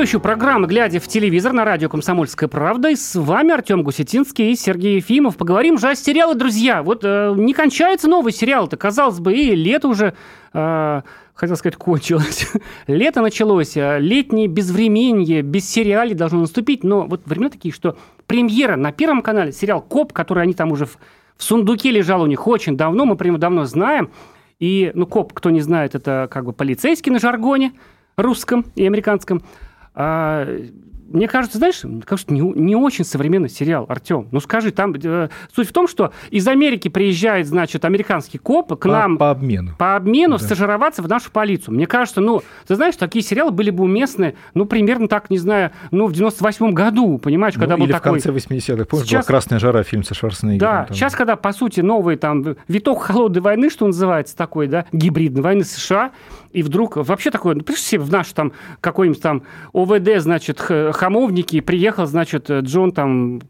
[0.00, 2.88] Все еще программа «Глядя в телевизор» на радио «Комсомольская правда».
[2.88, 5.36] И с вами Артем Гусетинский и Сергей Ефимов.
[5.36, 6.82] Поговорим же о сериале «Друзья».
[6.82, 10.14] Вот э, не кончается новый сериал-то, казалось бы, и лето уже,
[10.54, 11.02] э,
[11.34, 12.50] хотел сказать, кончилось.
[12.86, 16.82] лето началось, а летнее безвременье, без сериалей должно наступить.
[16.82, 20.86] Но вот времена такие, что премьера на Первом канале, сериал «Коп», который они там уже
[20.86, 20.96] в,
[21.36, 24.10] в сундуке лежал у них очень давно, мы прямо давно знаем.
[24.60, 27.72] И, ну, «Коп», кто не знает, это как бы полицейский на жаргоне
[28.16, 29.42] русском и американском–
[29.94, 30.46] а,
[31.10, 34.28] мне кажется, знаешь, кажется, не, не очень современный сериал, Артем.
[34.30, 38.82] Ну скажи, там э, суть в том, что из Америки приезжает, значит, американский коп к
[38.82, 39.18] по, нам...
[39.18, 39.74] По обмену.
[39.76, 40.44] По обмену да.
[40.44, 41.74] стажироваться в нашу полицию.
[41.74, 45.72] Мне кажется, ну, ты знаешь, такие сериалы были бы уместны, ну, примерно так, не знаю,
[45.90, 48.20] ну, в 98-м году, понимаешь, когда ну, был или такой...
[48.20, 48.84] в конце 80-х.
[48.84, 49.26] Помнишь, сейчас...
[49.26, 50.60] была «Красная жара» фильм со Шварценеггером?
[50.60, 50.96] Да, там.
[50.96, 55.64] сейчас, когда, по сути, новый там виток холодной войны, что называется, такой, да, гибридной войны
[55.64, 56.12] США,
[56.52, 62.06] и вдруг вообще такое, ну, себе, в наш там какой-нибудь там ОВД, значит, хамовники, приехал,
[62.06, 63.40] значит, Джон там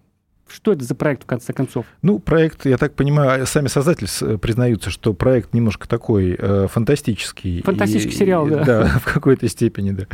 [0.53, 1.87] что это за проект, в конце концов?
[2.03, 7.63] Ну, проект, я так понимаю, сами создатели признаются, что проект немножко такой э, фантастический.
[7.63, 8.65] Фантастический и, сериал, да.
[8.65, 10.05] Да, в какой-то степени, да.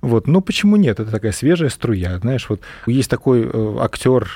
[0.00, 0.26] Вот.
[0.26, 1.00] Но почему нет?
[1.00, 2.18] Это такая свежая струя.
[2.18, 4.28] Знаешь, вот есть такой э, актер,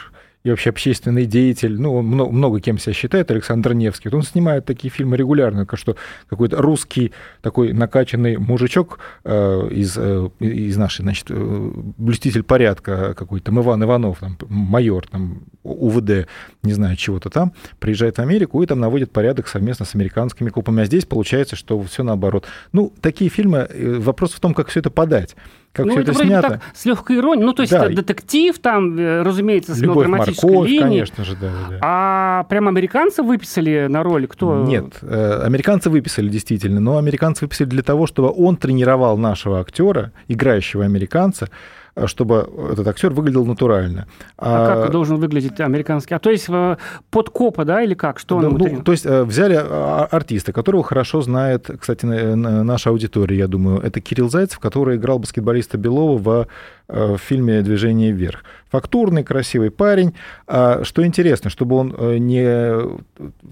[0.51, 5.17] вообще общественный деятель, ну, много, много кем себя считает, Александр Невский, он снимает такие фильмы
[5.17, 5.97] регулярно, как что
[6.29, 13.47] какой-то русский такой накачанный мужичок э, из, э, из нашей, значит, э, блюститель порядка какой-то,
[13.47, 16.29] там Иван Иванов, там, майор, там, УВД,
[16.63, 20.83] не знаю, чего-то там, приезжает в Америку и там наводит порядок совместно с американскими копами.
[20.83, 22.47] А здесь получается, что все наоборот.
[22.73, 25.37] Ну, такие фильмы, э, вопрос в том, как все это подать
[25.73, 26.49] как ну, все это, это снято.
[26.49, 27.47] Так, с легкой иронией.
[27.47, 27.89] Ну, то есть да.
[27.89, 30.83] детектив там, э, разумеется, с Любовь драматической Морковь, линией.
[30.83, 31.79] конечно же, да, да.
[31.83, 34.27] А прям американцы выписали на роли?
[34.27, 34.65] Кто?
[34.65, 40.13] Нет, э, американцы выписали действительно, но американцы выписали для того, чтобы он тренировал нашего актера,
[40.27, 41.49] играющего американца,
[42.07, 44.07] чтобы этот актер выглядел натурально.
[44.37, 46.15] А, а как должен выглядеть американский?
[46.15, 46.77] А то есть э,
[47.11, 48.19] под копа, да, или как?
[48.19, 53.39] Что он ну, То есть э, взяли а, артиста, которого хорошо знает, кстати, наша аудитория,
[53.39, 56.49] я думаю, это Кирилл Зайцев, который играл баскетболиста Белова в
[56.89, 58.45] в фильме «Движение вверх».
[58.71, 60.15] Фактурный, красивый парень.
[60.47, 62.99] А, что интересно, чтобы он не...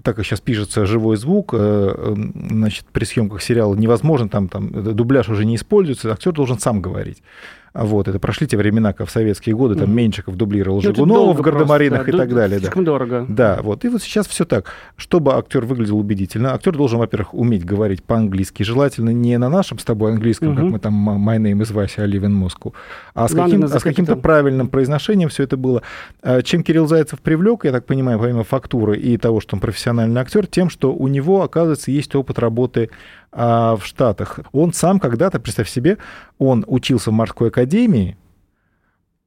[0.01, 5.45] Так как сейчас пишется живой звук, значит, при съемках сериала невозможно, там, там дубляж уже
[5.45, 7.21] не используется, актер должен сам говорить.
[7.73, 12.05] Вот, это прошли те времена, как в советские годы, там Меньшиков дублировал Жигунова в «Гардемаринах»
[12.05, 12.59] да, и так далее.
[12.59, 12.91] Слишком да.
[12.91, 13.25] дорого.
[13.27, 13.85] Да, вот.
[13.85, 14.71] И вот сейчас все так.
[14.95, 19.83] Чтобы актер выглядел убедительно, актер должен, во-первых, уметь говорить по-английски, желательно не на нашем с
[19.83, 20.55] тобой английском, угу.
[20.55, 22.73] как мы там «My name is Вася, I live in Moscow»,
[23.13, 25.81] а с, каким, а с каким-то правильным произношением все это было.
[26.21, 30.21] А чем Кирилл Зайцев привлек, я так понимаю, помимо фактуры и того, что он профессиональный
[30.21, 32.91] актер, тем, что у него, оказывается, есть опыт работы а,
[33.31, 34.39] в Штатах.
[34.51, 35.97] Он сам когда-то, представь себе,
[36.37, 38.17] он учился в морской академии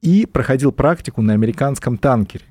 [0.03, 2.45] и проходил практику на американском танкере.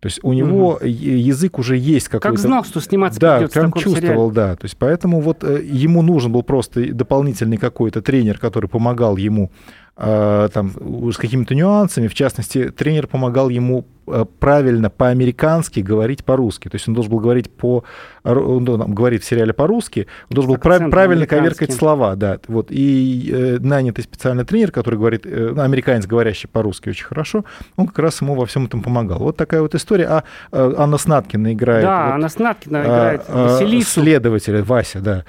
[0.00, 0.84] То есть у него угу.
[0.84, 2.28] язык уже есть какой-то.
[2.28, 4.50] Как знал, что сниматься да, придется прям в чувствовал, сериале.
[4.50, 4.56] да.
[4.56, 9.50] То есть поэтому вот э, ему нужен был просто дополнительный какой-то тренер, который помогал ему
[9.96, 10.70] э, там
[11.10, 12.08] с какими-то нюансами.
[12.08, 16.68] В частности, тренер помогал ему Э, правильно по-американски говорить по-русски.
[16.68, 17.82] То есть он должен был говорить по...
[18.26, 22.38] Он говорит в сериале по-русски, он должен был прав, правильно коверкать слова, да.
[22.48, 22.68] Вот.
[22.70, 27.44] И э, нанятый специальный тренер, который говорит, э, ну, американец, говорящий по-русски очень хорошо,
[27.76, 29.18] он как раз ему во всем этом помогал.
[29.18, 30.06] Вот такая вот история.
[30.06, 31.84] А э, Анна Снаткина играет...
[31.84, 34.00] Да, вот, Анна Снаткина играет а, Василису.
[34.02, 35.24] Следователя, Вася, да.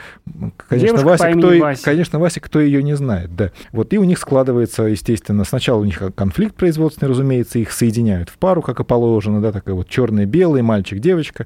[0.67, 1.83] Конечно, Вася, кто, Вася.
[1.83, 3.51] конечно, Вася, кто ее не знает, да.
[3.71, 3.93] Вот.
[3.93, 8.61] И у них складывается, естественно, сначала у них конфликт производственный, разумеется, их соединяют в пару,
[8.61, 11.45] как и положено, да, такая вот черный-белый, мальчик-девочка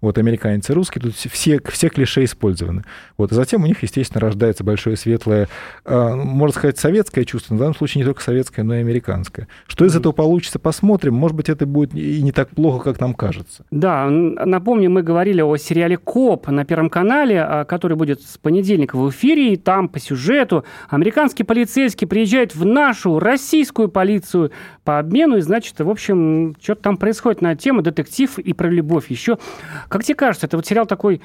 [0.00, 2.84] вот американец и русский, тут все, все клише использованы.
[3.16, 5.48] Вот, и затем у них, естественно, рождается большое светлое,
[5.84, 9.48] э, можно сказать, советское чувство, но в данном случае не только советское, но и американское.
[9.66, 11.14] Что из этого получится, посмотрим.
[11.14, 13.64] Может быть, это будет и не так плохо, как нам кажется.
[13.70, 18.96] Да, напомню, мы говорили о сериале «Коп» на Первом канале, а, который будет с понедельника
[18.96, 24.52] в эфире, и там по сюжету американский полицейский приезжает в нашу российскую полицию
[24.84, 29.10] по обмену, и, значит, в общем, что-то там происходит на тему детектив и про любовь
[29.10, 29.38] еще.
[29.90, 31.20] Как тебе кажется, это вот сериал такой,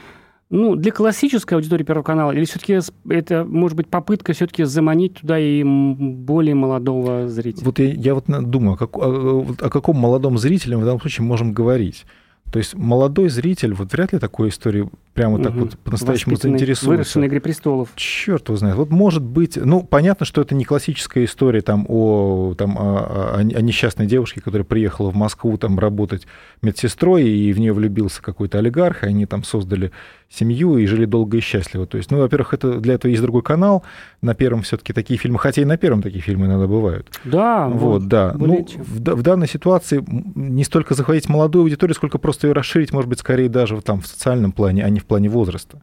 [0.50, 5.40] ну, для классической аудитории Первого канала, или все-таки это, может быть, попытка все-таки заманить туда
[5.40, 7.64] и более молодого зрителя?
[7.64, 11.26] Вот я, я вот думаю, как, о, о каком молодом зрителе мы в данном случае
[11.26, 12.06] можем говорить?
[12.52, 16.90] То есть молодой зритель, вот вряд ли такой истории прямо так вот по-настоящему заинтересуется.
[16.90, 17.90] Выросший на «Игре престолов».
[17.96, 18.76] Черт его знает.
[18.76, 19.56] Вот может быть...
[19.56, 24.42] Ну, понятно, что это не классическая история там, о, там, о, о, о несчастной девушке,
[24.42, 26.28] которая приехала в Москву там, работать
[26.62, 29.92] медсестрой, и в нее влюбился какой-то олигарх, и они там создали
[30.28, 31.86] семью и жили долго и счастливо.
[31.86, 33.84] То есть, ну, во-первых, это для этого есть другой канал.
[34.22, 37.08] На первом все-таки такие фильмы, хотя и на первом такие фильмы иногда бывают.
[37.24, 38.36] Да, вот, вот да.
[38.38, 40.04] Ну, в, в данной ситуации
[40.36, 44.08] не столько захватить молодую аудиторию, сколько просто ее расширить, может быть, скорее даже там в
[44.08, 45.82] социальном плане, а не в плане возраста.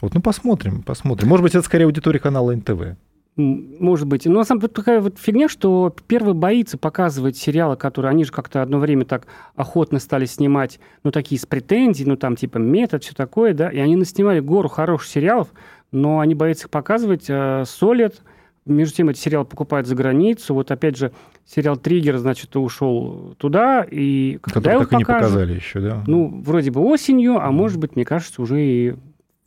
[0.00, 1.28] Вот, ну, посмотрим, посмотрим.
[1.28, 2.96] Может быть, это скорее аудитория канала НТВ.
[3.36, 4.26] Может быть.
[4.26, 8.30] Но на самом деле такая вот фигня, что первый боится показывать сериалы, которые они же
[8.30, 13.02] как-то одно время так охотно стали снимать, ну, такие с претензий, ну, там, типа, метод,
[13.02, 15.48] все такое, да, и они наснимали гору хороших сериалов,
[15.90, 18.22] но они боятся их показывать, э, солят,
[18.66, 20.54] между тем эти сериалы покупают за границу.
[20.54, 21.12] Вот опять же,
[21.46, 23.86] сериал «Триггер», значит, ушел туда.
[23.90, 26.04] И когда его так покажут, и не показали еще, да?
[26.06, 28.94] Ну, вроде бы осенью, а может быть, мне кажется, уже и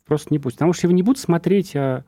[0.06, 0.56] просто не пусть.
[0.56, 2.04] Потому что его не будут смотреть, а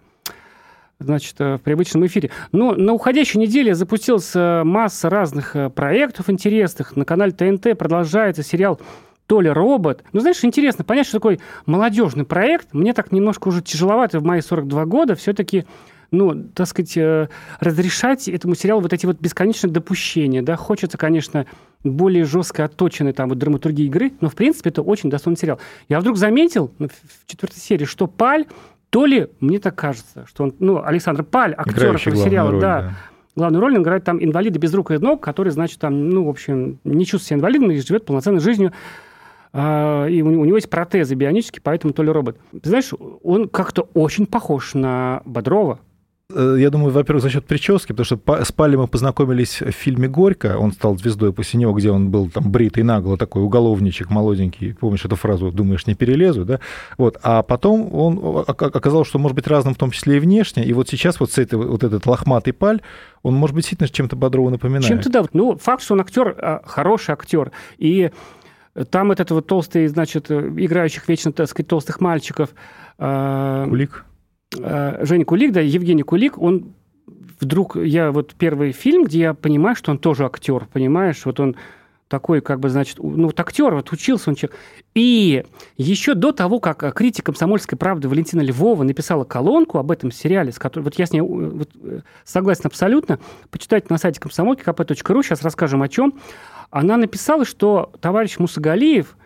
[1.00, 2.30] значит, э, в привычном эфире.
[2.52, 6.94] Но на уходящей неделе запустилась масса разных э, проектов интересных.
[6.94, 8.80] На канале ТНТ продолжается сериал
[9.26, 10.02] то ли робот.
[10.12, 12.74] Ну, знаешь, интересно понять, что такой молодежный проект.
[12.74, 15.66] Мне так немножко уже тяжеловато в мои 42 года все-таки
[16.10, 17.28] ну, так сказать, э,
[17.60, 21.46] разрешать этому сериалу вот эти вот бесконечные допущения, да, хочется, конечно,
[21.84, 25.58] более жестко отточенной там вот драматургии игры, но, в принципе, это очень достойный сериал.
[25.88, 28.46] Я вдруг заметил ну, в четвертой серии, что Паль,
[28.90, 32.82] то ли, мне так кажется, что он, ну, Александр Паль, актер этого сериала, роль, да,
[32.82, 32.94] да,
[33.36, 36.28] главную роль он играет там инвалида без рук и ног, который, значит, там, ну, в
[36.28, 38.72] общем, не чувствует себя инвалидом и живет полноценной жизнью
[39.52, 42.38] а, и у него есть протезы бионические, поэтому то ли робот.
[42.62, 42.92] Знаешь,
[43.22, 45.80] он как-то очень похож на Бодрова.
[46.34, 50.08] Э, я думаю, во-первых, за счет прически, потому что с Палли мы познакомились в фильме
[50.08, 50.58] «Горько».
[50.58, 54.74] Он стал звездой после него, где он был там бритый нагло, такой уголовничек молоденький.
[54.74, 56.60] Помнишь эту фразу «думаешь, не перелезу», да?
[56.98, 57.18] Вот.
[57.22, 60.64] А потом он оказалось, что может быть разным, в том числе и внешне.
[60.64, 62.80] И вот сейчас вот, с этой, вот этот лохматый Паль,
[63.22, 64.86] он, может быть, действительно чем-то Бодрова напоминает.
[64.86, 65.24] Чем-то, да.
[65.32, 67.52] Ну, факт, что он актер, а, хороший актер.
[67.78, 68.10] И
[68.90, 72.50] там этот вот толстый, значит, играющих вечно, так сказать, толстых мальчиков.
[72.98, 74.04] А, Кулик.
[74.58, 76.72] А, Женя Кулик, да, Евгений Кулик, он
[77.40, 81.56] вдруг, я вот первый фильм, где я понимаю, что он тоже актер, понимаешь, вот он
[82.08, 84.58] такой, как бы, значит, ну, вот актер, вот учился он человек.
[84.94, 85.44] И
[85.76, 90.58] еще до того, как критик «Комсомольской правды» Валентина Львова написала колонку об этом сериале, с
[90.58, 93.20] которой, вот я с ней вот, э, согласен абсолютно,
[93.52, 96.14] почитайте на сайте комсомолки kp.ru, сейчас расскажем о чем
[96.70, 99.16] она написала, что товарищ Мусагалиев,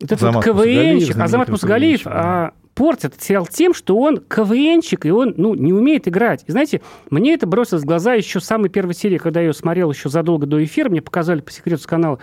[0.00, 5.34] вот этот вот КВНщик, Азамат Мусагалиев, а, портит сериал тем, что он КВНщик, и он
[5.36, 6.44] ну, не умеет играть.
[6.46, 6.80] И знаете,
[7.10, 10.08] мне это бросилось в глаза еще с самой первой серии, когда я ее смотрел еще
[10.08, 12.18] задолго до эфира, мне показали по секрету с канала.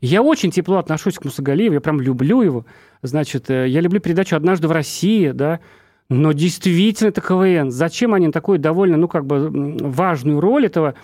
[0.00, 2.66] Я очень тепло отношусь к Мусагалиеву, я прям люблю его.
[3.02, 5.60] Значит, э, я люблю передачу «Однажды в России», да,
[6.08, 7.70] но действительно это КВН.
[7.70, 9.48] Зачем они такую довольно, ну, как бы
[9.80, 10.94] важную роль этого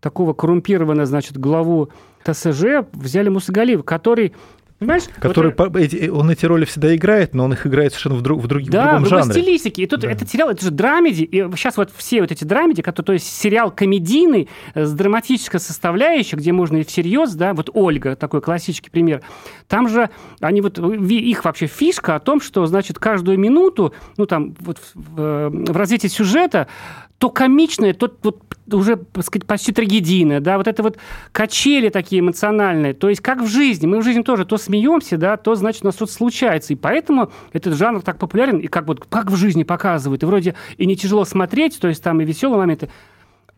[0.00, 1.90] такого коррумпированного, значит, главу
[2.24, 4.34] ТСЖ взяли Мусагалиева, который
[4.78, 5.04] Понимаешь?
[5.18, 8.40] Который вот, эти, он эти роли всегда играет, но он их играет совершенно в, друг,
[8.40, 9.26] в, друг, да, в другом жанре.
[9.26, 9.82] Да, стилистике.
[9.82, 10.10] И тут да.
[10.10, 11.24] этот сериал, это же драмеди.
[11.24, 15.58] И сейчас вот все вот эти драмеди, которые, то есть сериал комедийный э, с драматической
[15.58, 19.22] составляющей, где можно и всерьез, да, вот Ольга, такой классический пример.
[19.66, 20.10] Там же
[20.40, 25.20] они вот, их вообще фишка о том, что, значит, каждую минуту, ну там вот в,
[25.20, 26.68] э, в развитии сюжета
[27.18, 30.98] то комичное, то вот уже, так сказать, почти трагедийное, да, вот это вот
[31.32, 35.36] качели такие эмоциональные, то есть как в жизни, мы в жизни тоже то смеемся, да,
[35.36, 39.04] то, значит, у нас что-то случается, и поэтому этот жанр так популярен, и как вот,
[39.06, 42.58] как в жизни показывают, и вроде и не тяжело смотреть, то есть там и веселые
[42.58, 42.88] моменты,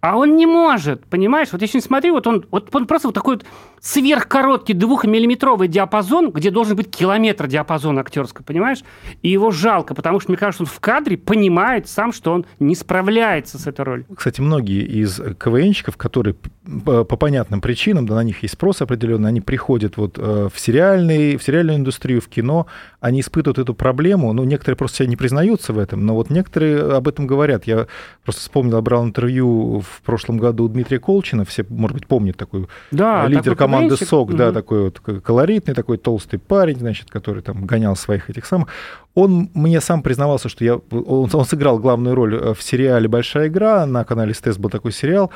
[0.01, 1.49] а он не может, понимаешь?
[1.53, 3.47] Вот если не смотри, вот он, вот он просто вот такой вот
[3.81, 8.83] сверхкороткий двухмиллиметровый диапазон, где должен быть километр диапазона актерского, понимаешь?
[9.23, 12.75] И его жалко, потому что, мне кажется, он в кадре понимает сам, что он не
[12.75, 14.07] справляется с этой ролью.
[14.15, 16.37] Кстати, многие из КВНщиков, которые
[16.85, 21.37] по понятным причинам, да, на них есть спрос определенный, они приходят вот э, в, сериальный,
[21.37, 22.67] в сериальную индустрию, в кино,
[23.01, 26.93] они испытывают эту проблему, ну, некоторые просто себя не признаются в этом, но вот некоторые
[26.93, 27.65] об этом говорят.
[27.65, 27.87] Я
[28.25, 32.67] просто вспомнил, брал интервью в прошлом году у Дмитрия Колчина, все, может быть, помнят такой
[32.91, 34.37] да, лидер такой команды СОК, угу.
[34.37, 38.69] да, такой вот колоритный, такой толстый парень, значит, который там гонял своих этих самых.
[39.15, 43.49] Он мне сам признавался, что я, он, он сыграл главную роль э, в сериале «Большая
[43.49, 45.31] игра», на канале СТС был такой сериал,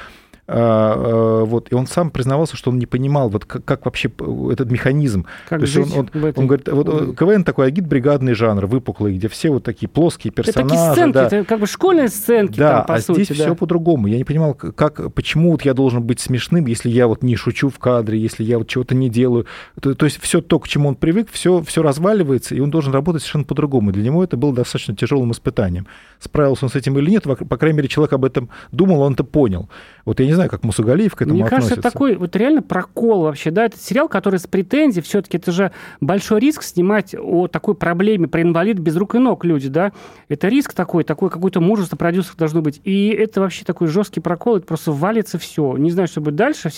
[0.46, 4.10] а, а, вот, и он сам признавался, что он не понимал, вот как, как вообще
[4.52, 5.24] этот механизм.
[5.48, 9.48] Как То жить он, он, он говорит, вот КВН такой агит-бригадный жанр, выпуклый, где все
[9.50, 10.74] вот такие плоские персонажи.
[10.74, 11.26] Это такие сценки, да.
[11.26, 13.24] это как бы школьные сценки да, там, по а сути.
[13.24, 13.44] здесь да.
[13.44, 14.06] все по-другому.
[14.06, 17.70] Я не понимал, как, почему вот я должен быть смешным, если я вот не шучу
[17.70, 19.46] в кадре, если я вот чего-то не делаю.
[19.80, 22.92] То, то есть все то, к чему он привык, все, все разваливается, и он должен
[22.92, 23.63] работать совершенно по-другому.
[23.92, 25.86] Для него это было достаточно тяжелым испытанием.
[26.18, 29.24] Справился он с этим или нет, по крайней мере, человек об этом думал, он это
[29.24, 29.68] понял.
[30.04, 31.76] Вот я не знаю, как Мусугалиев к этому Мне относится.
[31.76, 35.72] кажется, такой вот реально прокол вообще, да, этот сериал, который с претензией, все-таки это же
[36.00, 39.92] большой риск снимать о такой проблеме про инвалид без рук и ног люди, да,
[40.28, 44.56] это риск такой, такой какое-то мужество продюсеров должно быть, и это вообще такой жесткий прокол,
[44.56, 46.70] это просто валится все, не знаю, что будет дальше,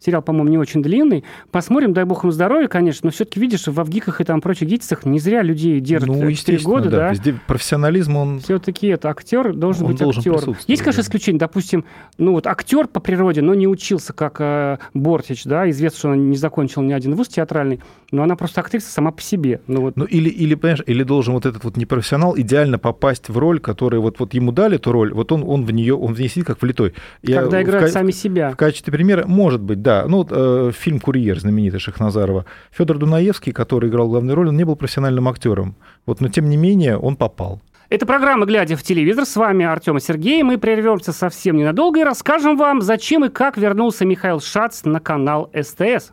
[0.00, 3.78] сериал, по-моему, не очень длинный, посмотрим, дай бог ему здоровья, конечно, но все-таки видишь, в
[3.78, 6.96] Авгиках и там прочих гитицах не зря людей держат ну, естественно, года, да.
[6.96, 7.10] да.
[7.10, 8.40] Везде профессионализм, он...
[8.40, 10.56] Все-таки это актер должен он быть должен актер.
[10.66, 11.38] Есть, конечно, исключение.
[11.38, 11.84] Допустим,
[12.18, 16.30] ну вот актер по природе, но не учился, как э, Бортич, да, известно, что он
[16.30, 17.80] не закончил ни один вуз театральный,
[18.10, 19.60] но она просто актриса сама по себе.
[19.66, 19.96] Ну, вот.
[19.96, 24.02] ну или, или, понимаешь, или должен вот этот вот непрофессионал идеально попасть в роль, которую
[24.02, 26.46] вот, вот ему дали эту роль, вот он, он в нее, он в ней сидит
[26.46, 26.94] как влитой.
[27.24, 28.50] Когда играют в, сами себя.
[28.50, 29.89] В качестве примера, может быть, да.
[30.08, 32.44] Ну, вот, э, фильм «Курьер» знаменитый Шахназарова.
[32.70, 35.74] Федор Дунаевский, который играл главную роль, он не был профессиональным актером.
[36.06, 37.60] Вот, но тем не менее он попал.
[37.90, 39.26] Это программа «Глядя в телевизор».
[39.26, 40.42] С вами Артем и Сергей.
[40.44, 45.50] Мы прервемся совсем ненадолго и расскажем вам, зачем и как вернулся Михаил Шац на канал
[45.52, 46.12] СТС.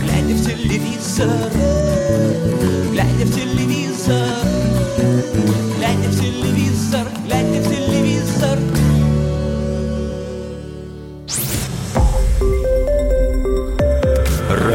[0.00, 1.28] Глядя в телевизор,
[2.90, 4.41] глядя в телевизор,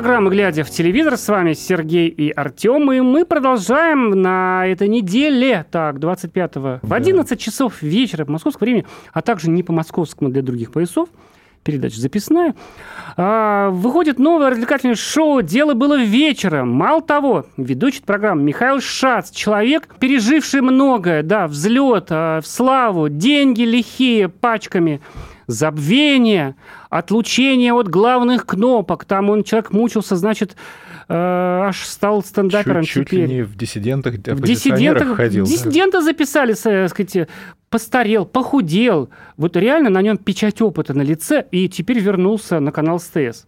[0.00, 1.18] Это программа «Глядя в телевизор».
[1.18, 2.90] С вами Сергей и Артем.
[2.90, 8.86] И мы продолжаем на этой неделе, так, 25-го, в 11 часов вечера по московскому времени,
[9.12, 11.10] а также не по московскому для других поясов,
[11.64, 12.54] передача записная,
[13.18, 16.70] а, выходит новое развлекательное шоу «Дело было вечером».
[16.70, 23.64] Мало того, ведущий программы Михаил Шац, человек, переживший многое, да, взлет, а, в славу, деньги
[23.64, 25.02] лихие пачками–
[25.50, 26.56] забвение,
[26.88, 29.04] отлучение от главных кнопок.
[29.04, 30.56] Там он, человек мучился, значит,
[31.08, 33.20] э, аж стал стендапером чуть, теперь.
[33.22, 35.44] Чуть ли не в диссидентах, в диссидентах ходил.
[35.44, 36.04] Диссидента да.
[36.04, 37.28] записали, так сказать,
[37.68, 39.10] постарел, похудел.
[39.36, 43.46] Вот реально на нем печать опыта на лице, и теперь вернулся на канал СТС.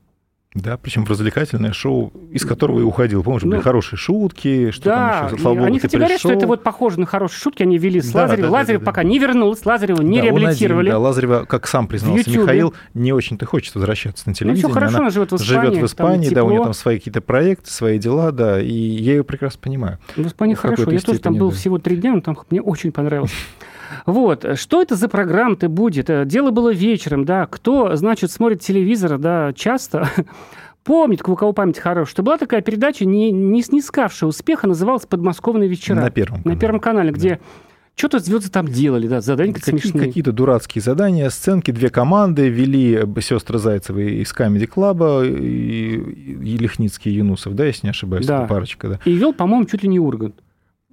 [0.54, 3.22] Да, причем в развлекательное шоу, из которого и уходил.
[3.22, 6.46] Помнишь, ну, были хорошие шутки, что да, там еще, слава они, кстати, говорят, что это
[6.46, 8.50] вот похоже на хорошие шутки, они вели с да, Лазаревым.
[8.50, 9.08] Да, Лазарев да, да, пока да.
[9.08, 10.88] не вернулся, Лазарева не да, реабилитировали.
[10.88, 14.62] Один, да, Лазарева, как сам признался Михаил, не очень-то хочет возвращаться на телевидение.
[14.64, 15.62] Ну, все хорошо, она, она живет в Испании.
[15.62, 19.12] Живет в Испании, да, у нее там свои какие-то проекты, свои дела, да, и я
[19.12, 19.98] ее прекрасно понимаю.
[20.16, 23.32] В Испании хорошо, я тоже там был всего три дня, но там мне очень понравилось.
[24.06, 24.44] Вот.
[24.58, 26.10] Что это за программа-то будет?
[26.26, 27.46] Дело было вечером, да.
[27.46, 30.08] Кто, значит, смотрит телевизор, да, часто,
[30.84, 35.68] помнит, у кого память хорошая, что была такая передача, не, не снискавшая успеха, называлась «Подмосковные
[35.68, 35.96] вечера».
[35.96, 36.54] На Первом канале.
[36.54, 37.40] На Первом канале, где...
[37.94, 40.06] Что-то звезды там делали, да, задания какие, смешные.
[40.06, 47.12] Какие-то дурацкие задания, сценки, две команды вели сестры Зайцевы из Камеди Клаба и, и Лихницкий
[47.12, 48.46] и Юнусов, да, если не ошибаюсь, да.
[48.46, 49.00] парочка, да.
[49.04, 50.36] И вел, по-моему, чуть ли не Ургант.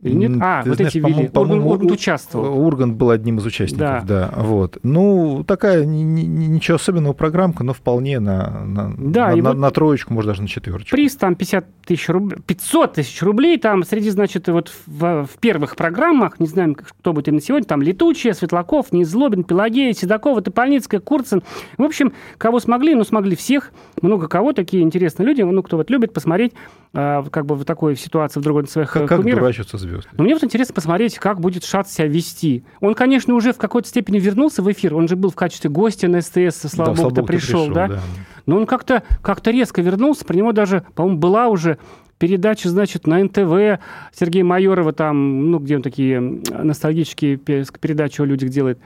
[0.02, 0.32] Или нет?
[0.42, 1.30] А, Ты вот знаешь, эти вели.
[1.34, 2.58] Ургант, Ургант участвовал.
[2.66, 4.30] Ургант был одним из участников, да.
[4.32, 4.78] да вот.
[4.82, 10.14] Ну, такая ничего особенного программка, но вполне на, на, да, на, на, вот на троечку,
[10.14, 10.96] может, даже на четверочку.
[10.96, 15.76] Приз там 50 тысяч рублей, 500 тысяч рублей, там среди, значит, вот в, в первых
[15.76, 21.44] программах, не знаем, кто будет именно сегодня, там Летучая, Светлаков, Незлобин, Пелагея, Седокова, Топольницкая, Курцин.
[21.78, 23.72] В общем, кого смогли, ну, смогли всех.
[24.02, 26.54] Много кого, такие интересные люди, ну, кто вот любит посмотреть,
[26.94, 29.26] а, как бы в такой ситуации в другой своих как, кумиров.
[29.26, 30.10] Как дурачатся звезды.
[30.18, 32.64] Но мне вот интересно посмотреть, как будет Шат себя вести.
[32.80, 34.96] Он, конечно, уже в какой-то степени вернулся в эфир.
[34.96, 37.88] Он же был в качестве гостя на СТС, слава да, богу, пришел, пришел, да?
[37.88, 38.00] да.
[38.46, 40.26] Но он как-то как резко вернулся.
[40.26, 41.78] Про него даже, по-моему, была уже
[42.18, 43.82] передача, значит, на НТВ
[44.14, 48.80] Сергея Майорова, там, ну, где он такие ностальгические передачи о людях делает.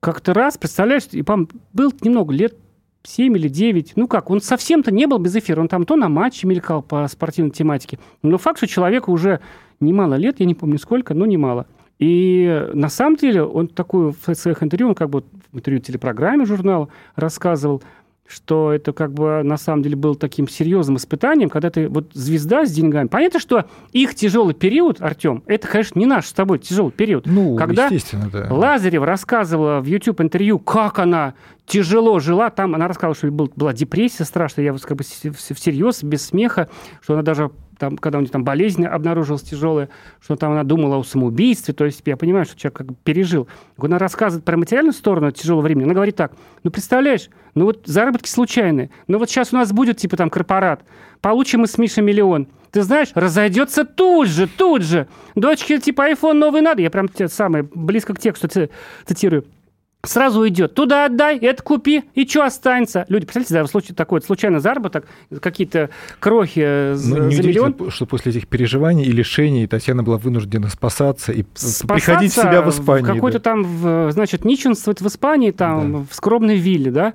[0.00, 2.56] Как-то раз, представляешь, и, по был немного, лет
[3.04, 3.92] 7 или 9.
[3.96, 5.60] Ну как, он совсем-то не был без эфира.
[5.60, 7.98] Он там то на матче мелькал по спортивной тематике.
[8.22, 9.40] Но факт, что человеку уже
[9.80, 11.66] немало лет, я не помню сколько, но немало.
[11.98, 16.44] И на самом деле он такую в своих интервью, он как бы в интервью телепрограмме
[16.44, 17.82] журнала рассказывал,
[18.26, 22.64] что это как бы на самом деле был таким серьезным испытанием, когда ты вот звезда
[22.64, 23.08] с деньгами.
[23.08, 27.26] Понятно, что их тяжелый период, Артем, это, конечно, не наш с тобой тяжелый период.
[27.26, 28.48] Ну, когда естественно, да.
[28.50, 31.34] Лазарев рассказывала в YouTube интервью, как она
[31.66, 32.50] тяжело жила.
[32.50, 34.64] Там она рассказывала, что был, была депрессия страшная.
[34.64, 36.68] Я вот как бы всерьез, без смеха,
[37.02, 37.50] что она даже
[37.82, 39.88] там, когда у нее там болезнь обнаружилась тяжелая,
[40.20, 43.48] что там она думала о самоубийстве, то есть я понимаю, что человек как бы пережил.
[43.76, 46.30] Она рассказывает про материальную сторону тяжелого времени, она говорит так,
[46.62, 50.84] ну, представляешь, ну вот заработки случайные, ну вот сейчас у нас будет типа там корпорат,
[51.20, 55.08] получим мы с Мишей миллион, ты знаешь, разойдется тут же, тут же.
[55.34, 58.46] Дочке типа iPhone новый надо, я прям те самые близко к тексту
[59.06, 59.44] цитирую
[60.04, 60.74] сразу уйдет.
[60.74, 63.04] Туда отдай, это купи, и что останется?
[63.08, 65.06] Люди, представляете, да, в случае такой случайный заработок,
[65.40, 67.90] какие-то крохи ну, за миллион.
[67.90, 72.62] что после этих переживаний и лишений Татьяна была вынуждена спасаться и спасаться приходить в себя
[72.62, 73.06] в Испании.
[73.06, 73.42] Какой-то да.
[73.42, 76.06] там, значит, нищенствовать в Испании, там, да.
[76.10, 77.14] в скромной вилле, да?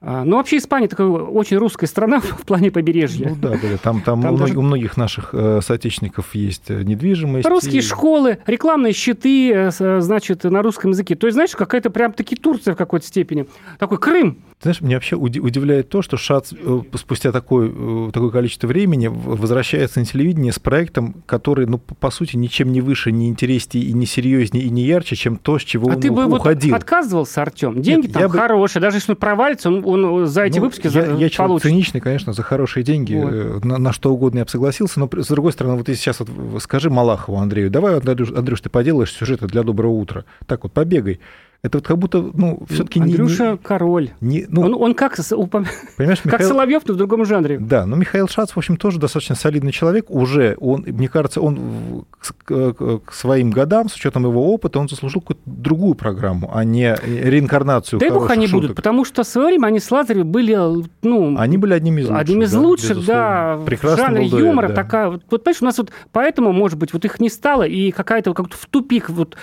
[0.00, 3.30] А, ну, вообще Испания такая очень русская страна в плане побережья.
[3.30, 4.56] Ну да, да там, там, там у, даже...
[4.56, 7.48] у многих наших э, соотечественников есть э, недвижимость.
[7.48, 7.82] Русские и...
[7.82, 11.16] школы, рекламные щиты, э, значит, на русском языке.
[11.16, 13.46] То есть, знаешь, какая-то прям таки Турция в какой-то степени.
[13.78, 14.38] Такой Крым.
[14.60, 20.00] Знаешь, меня вообще удивляет то, что ШАЦ э, спустя такое, э, такое количество времени возвращается
[20.00, 24.04] на телевидение с проектом, который, ну, по сути, ничем не выше, не интереснее и не
[24.04, 26.72] серьезнее и не ярче, чем то, с чего а он ты бы уходил.
[26.72, 27.80] Вот отказывался, Артем.
[27.80, 28.86] Деньги Нет, там хорошие, бы...
[28.86, 32.32] даже если он провалится, он, он за эти ну, выпуски я, я человек циничный, конечно,
[32.32, 33.32] за хорошие деньги вот.
[33.32, 36.18] Э, на, на что угодно я бы согласился, но с другой стороны, вот если сейчас
[36.18, 40.72] вот скажи Малахову Андрею, давай, Андрюш, Андрюш, ты поделаешь сюжеты для доброго утра, так вот
[40.72, 41.20] побегай.
[41.60, 43.06] Это вот как будто, ну, все-таки не...
[43.06, 44.10] Андрюша не, король.
[44.20, 47.58] Не, ну, он, он как, понимаешь, как Михаил, Соловьев, но в другом жанре.
[47.58, 50.08] Да, но Михаил Шац, в общем, тоже достаточно солидный человек.
[50.08, 52.04] Уже он, мне кажется, он
[52.44, 57.98] к, своим годам, с учетом его опыта, он заслужил какую-то другую программу, а не реинкарнацию
[57.98, 58.60] Дай бог они шуток.
[58.62, 60.56] будут, потому что в свое время они с Лазаревым были,
[61.02, 61.36] ну...
[61.36, 62.20] Они были одними из лучших.
[62.20, 63.58] Одними из лучших, да.
[63.66, 64.74] Прекрасный жанр юмора да.
[64.74, 65.08] такая.
[65.10, 68.56] Вот, понимаешь, у нас вот поэтому, может быть, вот их не стало, и какая-то как-то
[68.56, 69.36] в тупик вот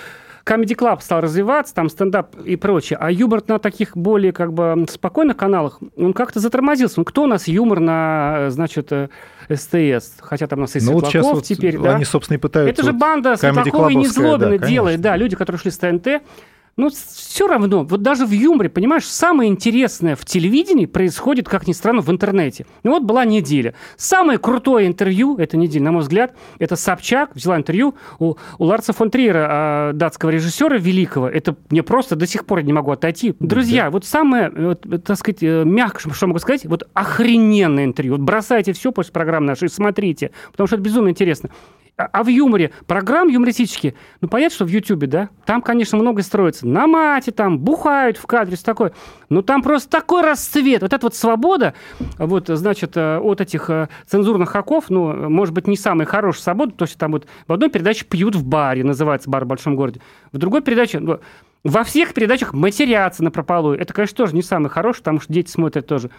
[0.46, 4.86] Comedy Club стал развиваться, там стендап и прочее, а юмор на таких более как бы
[4.88, 7.00] спокойных каналах, он как-то затормозился.
[7.00, 9.08] Ну, кто у нас юмор на, значит, э,
[9.52, 10.18] СТС?
[10.20, 11.96] Хотя там у нас и ну, Светлаков вот теперь, вот да?
[11.96, 12.80] Они, собственно, и пытаются...
[12.80, 16.22] Это же банда Светлакова и Незлобина да, делает, да, люди, которые шли с ТНТ,
[16.76, 21.72] ну, все равно, вот даже в юморе, понимаешь, самое интересное в телевидении происходит, как ни
[21.72, 22.66] странно, в интернете.
[22.82, 23.74] Ну, вот была неделя.
[23.96, 28.92] Самое крутое интервью этой недели, на мой взгляд, это Собчак взяла интервью у, у Ларса
[28.92, 31.28] фон Триера, а, датского режиссера великого.
[31.28, 33.34] Это мне просто до сих пор не могу отойти.
[33.40, 33.90] Друзья, да.
[33.90, 38.16] вот самое, вот, так сказать, э, мягко, что могу сказать, вот охрененное интервью.
[38.16, 41.48] Вот бросайте все после программы нашей, смотрите, потому что это безумно интересно.
[41.98, 46.22] А, а в юморе, программ юмористические, ну, понятно, что в Ютубе, да, там, конечно, много
[46.22, 46.65] строится.
[46.66, 48.92] На мате там, бухают в кадре, все такое.
[49.28, 50.82] Но там просто такой расцвет.
[50.82, 51.74] Вот эта вот свобода,
[52.18, 56.72] вот, значит, э, от этих э, цензурных хаков, ну, может быть, не самая хорошая свобода,
[56.72, 60.00] то есть там вот в одной передаче пьют в баре, называется бар в большом городе.
[60.32, 61.20] В другой передаче, ну,
[61.62, 63.78] во всех передачах матерятся на прополую.
[63.78, 66.10] Это, конечно, тоже не самый хороший, потому что дети смотрят тоже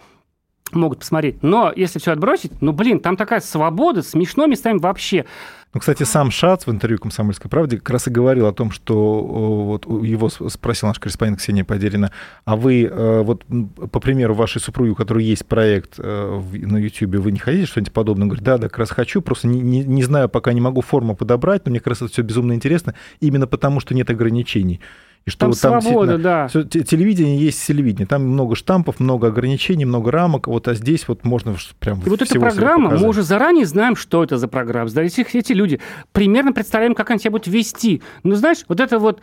[0.74, 1.42] могут посмотреть.
[1.44, 5.26] Но если все отбросить, ну, блин, там такая свобода, смешно местами вообще.
[5.74, 9.22] Ну, кстати, сам Шац в интервью «Комсомольской правде» как раз и говорил о том, что
[9.22, 12.12] вот его спросил наш корреспондент Ксения Подерина,
[12.46, 13.46] а вы, э, вот
[13.92, 17.94] по примеру вашей супруги, у которой есть проект э, на YouTube, вы не хотите что-нибудь
[17.94, 18.28] подобное?
[18.28, 21.16] Говорит, да, да, как раз хочу, просто не, не, не знаю, пока не могу форму
[21.16, 24.80] подобрать, но мне как раз это все безумно интересно, именно потому, что нет ограничений.
[25.28, 26.48] И что там, вот там свобода, да.
[26.48, 28.08] Все, телевидение есть телевидение.
[28.08, 30.48] Там много штампов, много ограничений, много рамок.
[30.48, 34.24] Вот, а здесь вот можно прям И вот эта программа, мы уже заранее знаем, что
[34.24, 34.90] это за программа.
[34.90, 35.82] Эти, эти люди
[36.14, 38.02] примерно представляем, как они себя будут вести.
[38.24, 39.20] Ну, знаешь, вот это вот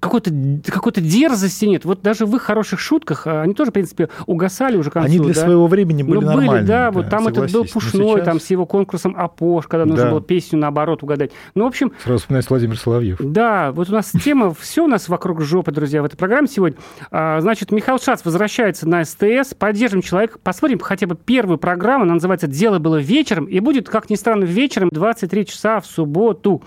[0.00, 0.30] какой-то
[0.66, 1.84] какой-то дерзости нет.
[1.84, 5.08] Вот даже в их хороших шутках а, они тоже, в принципе, угасали уже к концу.
[5.08, 5.40] Они для да?
[5.40, 6.58] своего времени были ну, нормальными.
[6.58, 8.24] Были, да, вот там этот был Пушной, сейчас...
[8.24, 10.10] там с его конкурсом «Апош», когда нужно да.
[10.10, 11.30] было песню наоборот угадать.
[11.54, 11.92] Ну, в общем...
[12.02, 13.18] Сразу вспоминается Владимир Соловьев.
[13.20, 16.78] Да, вот у нас тема, все у нас вокруг жопы, друзья, в этой программе сегодня.
[17.10, 22.14] А, значит, Михаил Шац возвращается на СТС, поддержим человека, посмотрим хотя бы первую программу, она
[22.14, 26.62] называется «Дело было вечером», и будет, как ни странно, вечером 23 часа в субботу.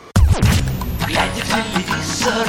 [1.08, 2.48] Глядя телевизор,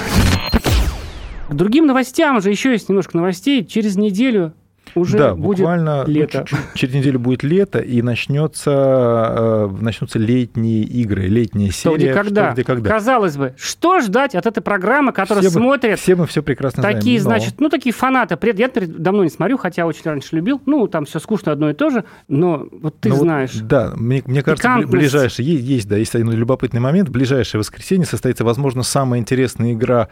[1.49, 3.64] к другим новостям уже еще есть немножко новостей.
[3.64, 4.53] Через неделю
[4.94, 6.44] уже да, будет буквально ну, лето.
[6.51, 11.72] Ну, через неделю будет лето, и начнется, э, начнутся летние игры, летняя серия.
[11.72, 12.44] Что где, когда.
[12.46, 12.90] Что, где, когда.
[12.90, 15.99] Казалось бы, что ждать от этой программы, которая все смотрят...
[15.99, 17.40] все мы все прекрасно такие, знаем.
[17.40, 18.38] значит, ну, такие фанаты.
[18.57, 20.61] Я давно не смотрю, хотя очень раньше любил.
[20.66, 23.55] Ну, там все скучно одно и то же, но вот ты но знаешь.
[23.55, 25.44] Вот, да, мне, мне кажется, ближайший...
[25.44, 27.09] Есть, есть, да, есть один любопытный момент.
[27.09, 30.09] В ближайшее воскресенье состоится, возможно, самая интересная игра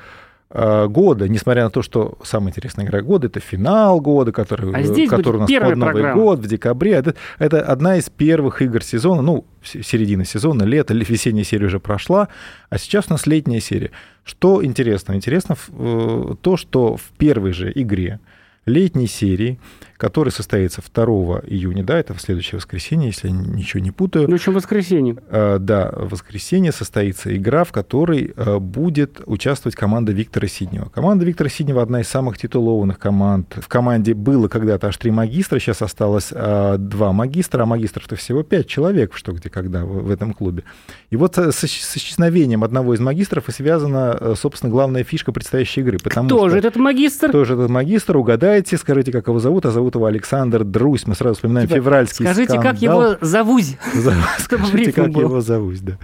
[0.48, 5.10] года, несмотря на то, что самая интересная игра года это финал года, который, а здесь
[5.10, 6.22] который у нас под Новый программа.
[6.22, 6.92] год в декабре.
[6.92, 12.28] Это, это одна из первых игр сезона, ну, середина сезона, лето, весенняя серия уже прошла,
[12.70, 13.90] а сейчас у нас летняя серия.
[14.22, 15.14] Что интересно?
[15.14, 18.20] Интересно э, то, что в первой же игре
[18.66, 19.58] летней серии
[19.96, 21.04] который состоится 2
[21.46, 24.28] июня, да, это в следующее воскресенье, если я ничего не путаю.
[24.28, 25.16] Ну, еще воскресенье.
[25.28, 30.90] А, да, в воскресенье состоится игра, в которой а, будет участвовать команда Виктора Сиднева.
[30.90, 33.54] Команда Виктора Сиднева одна из самых титулованных команд.
[33.56, 38.42] В команде было когда-то аж три магистра, сейчас осталось а, два магистра, а магистров-то всего
[38.42, 40.64] пять человек, что где когда в, в этом клубе.
[41.10, 45.98] И вот с, с исчезновением одного из магистров и связана, собственно, главная фишка предстоящей игры.
[45.98, 47.28] Потому Кто же этот магистр?
[47.28, 48.16] Кто же этот магистр?
[48.16, 51.06] Угадайте, скажите, как его зовут, а зовут его Александр Друсь.
[51.06, 52.72] Мы сразу вспоминаем типа, февральский Скажите, скандал.
[52.72, 53.62] как его зовут?
[54.38, 55.98] Скажите, как его зовут, да.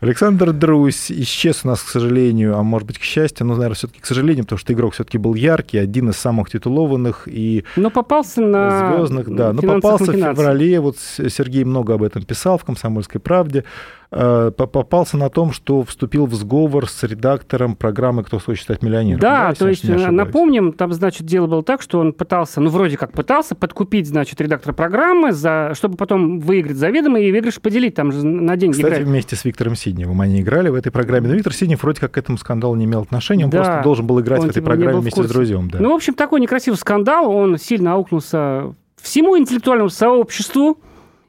[0.00, 4.00] Александр Друсь исчез у нас, к сожалению, а может быть, к счастью, но, наверное, все-таки
[4.00, 8.40] к сожалению, потому что игрок все-таки был яркий, один из самых титулованных и но попался
[8.40, 10.80] на звездных, да, но попался в феврале.
[10.80, 13.64] Вот Сергей много об этом писал в «Комсомольской правде».
[14.10, 19.20] Э, попался на том, что вступил в сговор с редактором программы «Кто хочет стать миллионером».
[19.20, 22.96] Да, да то есть, напомним, там, значит, дело было так, что он пытался, ну, вроде
[22.96, 28.10] как пытался подкупить, значит, редактора программы, за, чтобы потом выиграть заведомо и выигрыш поделить, там
[28.10, 29.06] же на деньги Кстати, играть.
[29.06, 31.28] вместе с Виктором Сидневым они играли в этой программе.
[31.28, 34.06] Но Виктор Сиднев вроде как к этому скандалу не имел отношения, он да, просто должен
[34.06, 35.70] был играть в этой типа программе вместе с друзьям.
[35.70, 35.78] Да.
[35.80, 40.78] Ну, в общем, такой некрасивый скандал, он сильно аукнулся всему интеллектуальному сообществу,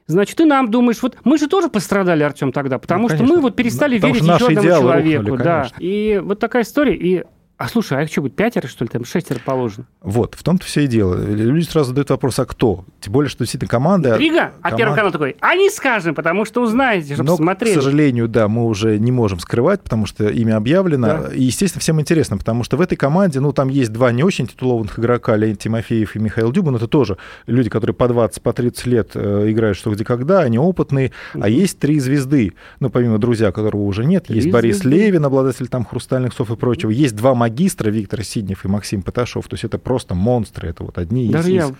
[0.06, 3.40] Значит, ты нам думаешь, вот мы же тоже пострадали, Артем, тогда, потому ну, что мы
[3.40, 5.22] вот перестали потому верить еще одному человеку.
[5.22, 5.68] Рухнули, да.
[5.78, 6.96] И вот такая история.
[6.96, 7.24] И
[7.60, 9.84] а слушай, а их что, будет пятеро, что ли, там шестеро положено?
[10.00, 11.22] Вот, в том-то все и дело.
[11.22, 12.86] Люди сразу задают вопрос, а кто?
[13.00, 14.16] Тем более, что действительно команда...
[14.16, 17.72] Рига, а Первый канал такой, а не скажем, потому что узнаете, чтобы Но, смотрели.
[17.72, 21.06] к сожалению, да, мы уже не можем скрывать, потому что имя объявлено.
[21.06, 21.34] Да.
[21.34, 24.46] И, естественно, всем интересно, потому что в этой команде, ну, там есть два не очень
[24.46, 26.76] титулованных игрока, Леонид Тимофеев и Михаил Дюбан.
[26.76, 30.58] Это тоже люди, которые по 20, по 30 лет э, играют что где когда, они
[30.58, 31.12] опытные.
[31.34, 31.44] Угу.
[31.44, 34.28] А есть три звезды, ну, помимо друзья, которого уже нет.
[34.28, 34.56] Три есть звезды.
[34.56, 36.88] Борис Левин, обладатель там хрустальных сов и прочего.
[36.88, 39.48] Есть два магистра, Виктор Сиднев и Максим Поташов.
[39.48, 41.54] То есть это просто монстры, это вот одни Даже из...
[41.54, 41.74] я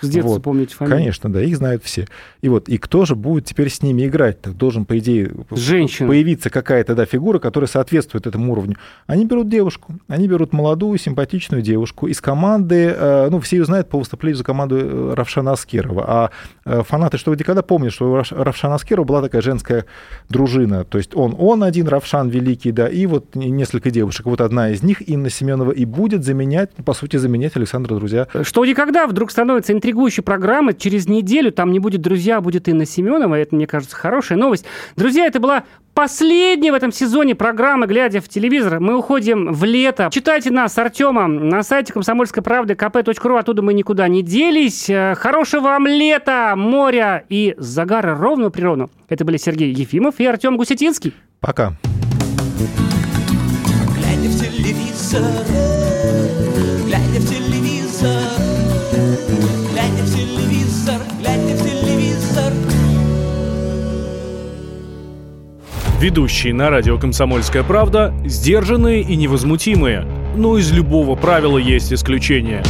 [0.00, 0.42] с детства вот.
[0.42, 0.98] помните фамилию.
[0.98, 2.06] Конечно, да, их знают все.
[2.40, 4.40] И вот, и кто же будет теперь с ними играть?
[4.40, 6.08] Так должен, по идее, Женщина.
[6.08, 8.76] появиться какая-то да, фигура, которая соответствует этому уровню.
[9.06, 13.88] Они берут девушку, они берут молодую, симпатичную девушку из команды, э, ну, все ее знают
[13.88, 16.04] по выступлению за команду э, Равшана Аскерова.
[16.06, 16.30] А
[16.64, 19.86] э, фанаты «Что где когда» помнят, что у Равшана Аскерова была такая женская
[20.28, 20.84] дружина.
[20.84, 24.26] То есть он, он один, Равшан великий, да, и вот несколько девушек.
[24.26, 28.26] Вот одна из них, Инна Семенова, и будет заменять, по сути, заменять Александра Друзья.
[28.42, 30.72] Что никогда вдруг становится интригующим интригующей программы.
[30.74, 33.34] Через неделю там не будет «Друзья», а будет Инна Семенова.
[33.34, 34.64] Это, мне кажется, хорошая новость.
[34.96, 35.64] Друзья, это была
[35.94, 38.78] последняя в этом сезоне программа «Глядя в телевизор».
[38.78, 40.08] Мы уходим в лето.
[40.12, 43.38] Читайте нас с Артемом на сайте комсомольской правды kp.ru.
[43.38, 44.88] Оттуда мы никуда не делись.
[44.88, 48.90] Э, хорошего вам лета, моря и загара ровно природу.
[49.08, 51.14] Это были Сергей Ефимов и Артем Гусетинский.
[51.40, 51.72] Пока.
[53.96, 55.22] Глядя в телевизор,
[66.00, 70.06] Ведущие на радио «Комсомольская правда» сдержанные и невозмутимые.
[70.34, 72.62] Но из любого правила есть исключение.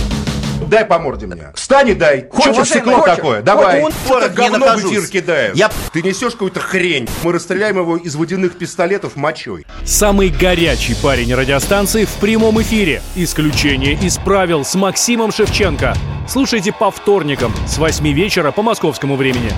[0.66, 1.52] Дай по морде мне.
[1.54, 2.26] Встань и дай.
[2.28, 3.14] Хочешь стекло хочешь?
[3.14, 3.40] такое?
[3.42, 3.84] Давай.
[3.84, 5.54] Он что говно в эфир кидаешь.
[5.54, 5.70] Я...
[5.92, 7.08] Ты несешь какую-то хрень.
[7.22, 9.64] Мы расстреляем его из водяных пистолетов мочой.
[9.84, 13.00] Самый горячий парень радиостанции в прямом эфире.
[13.14, 15.94] Исключение из правил с Максимом Шевченко.
[16.28, 19.52] Слушайте по вторникам с 8 вечера по московскому времени.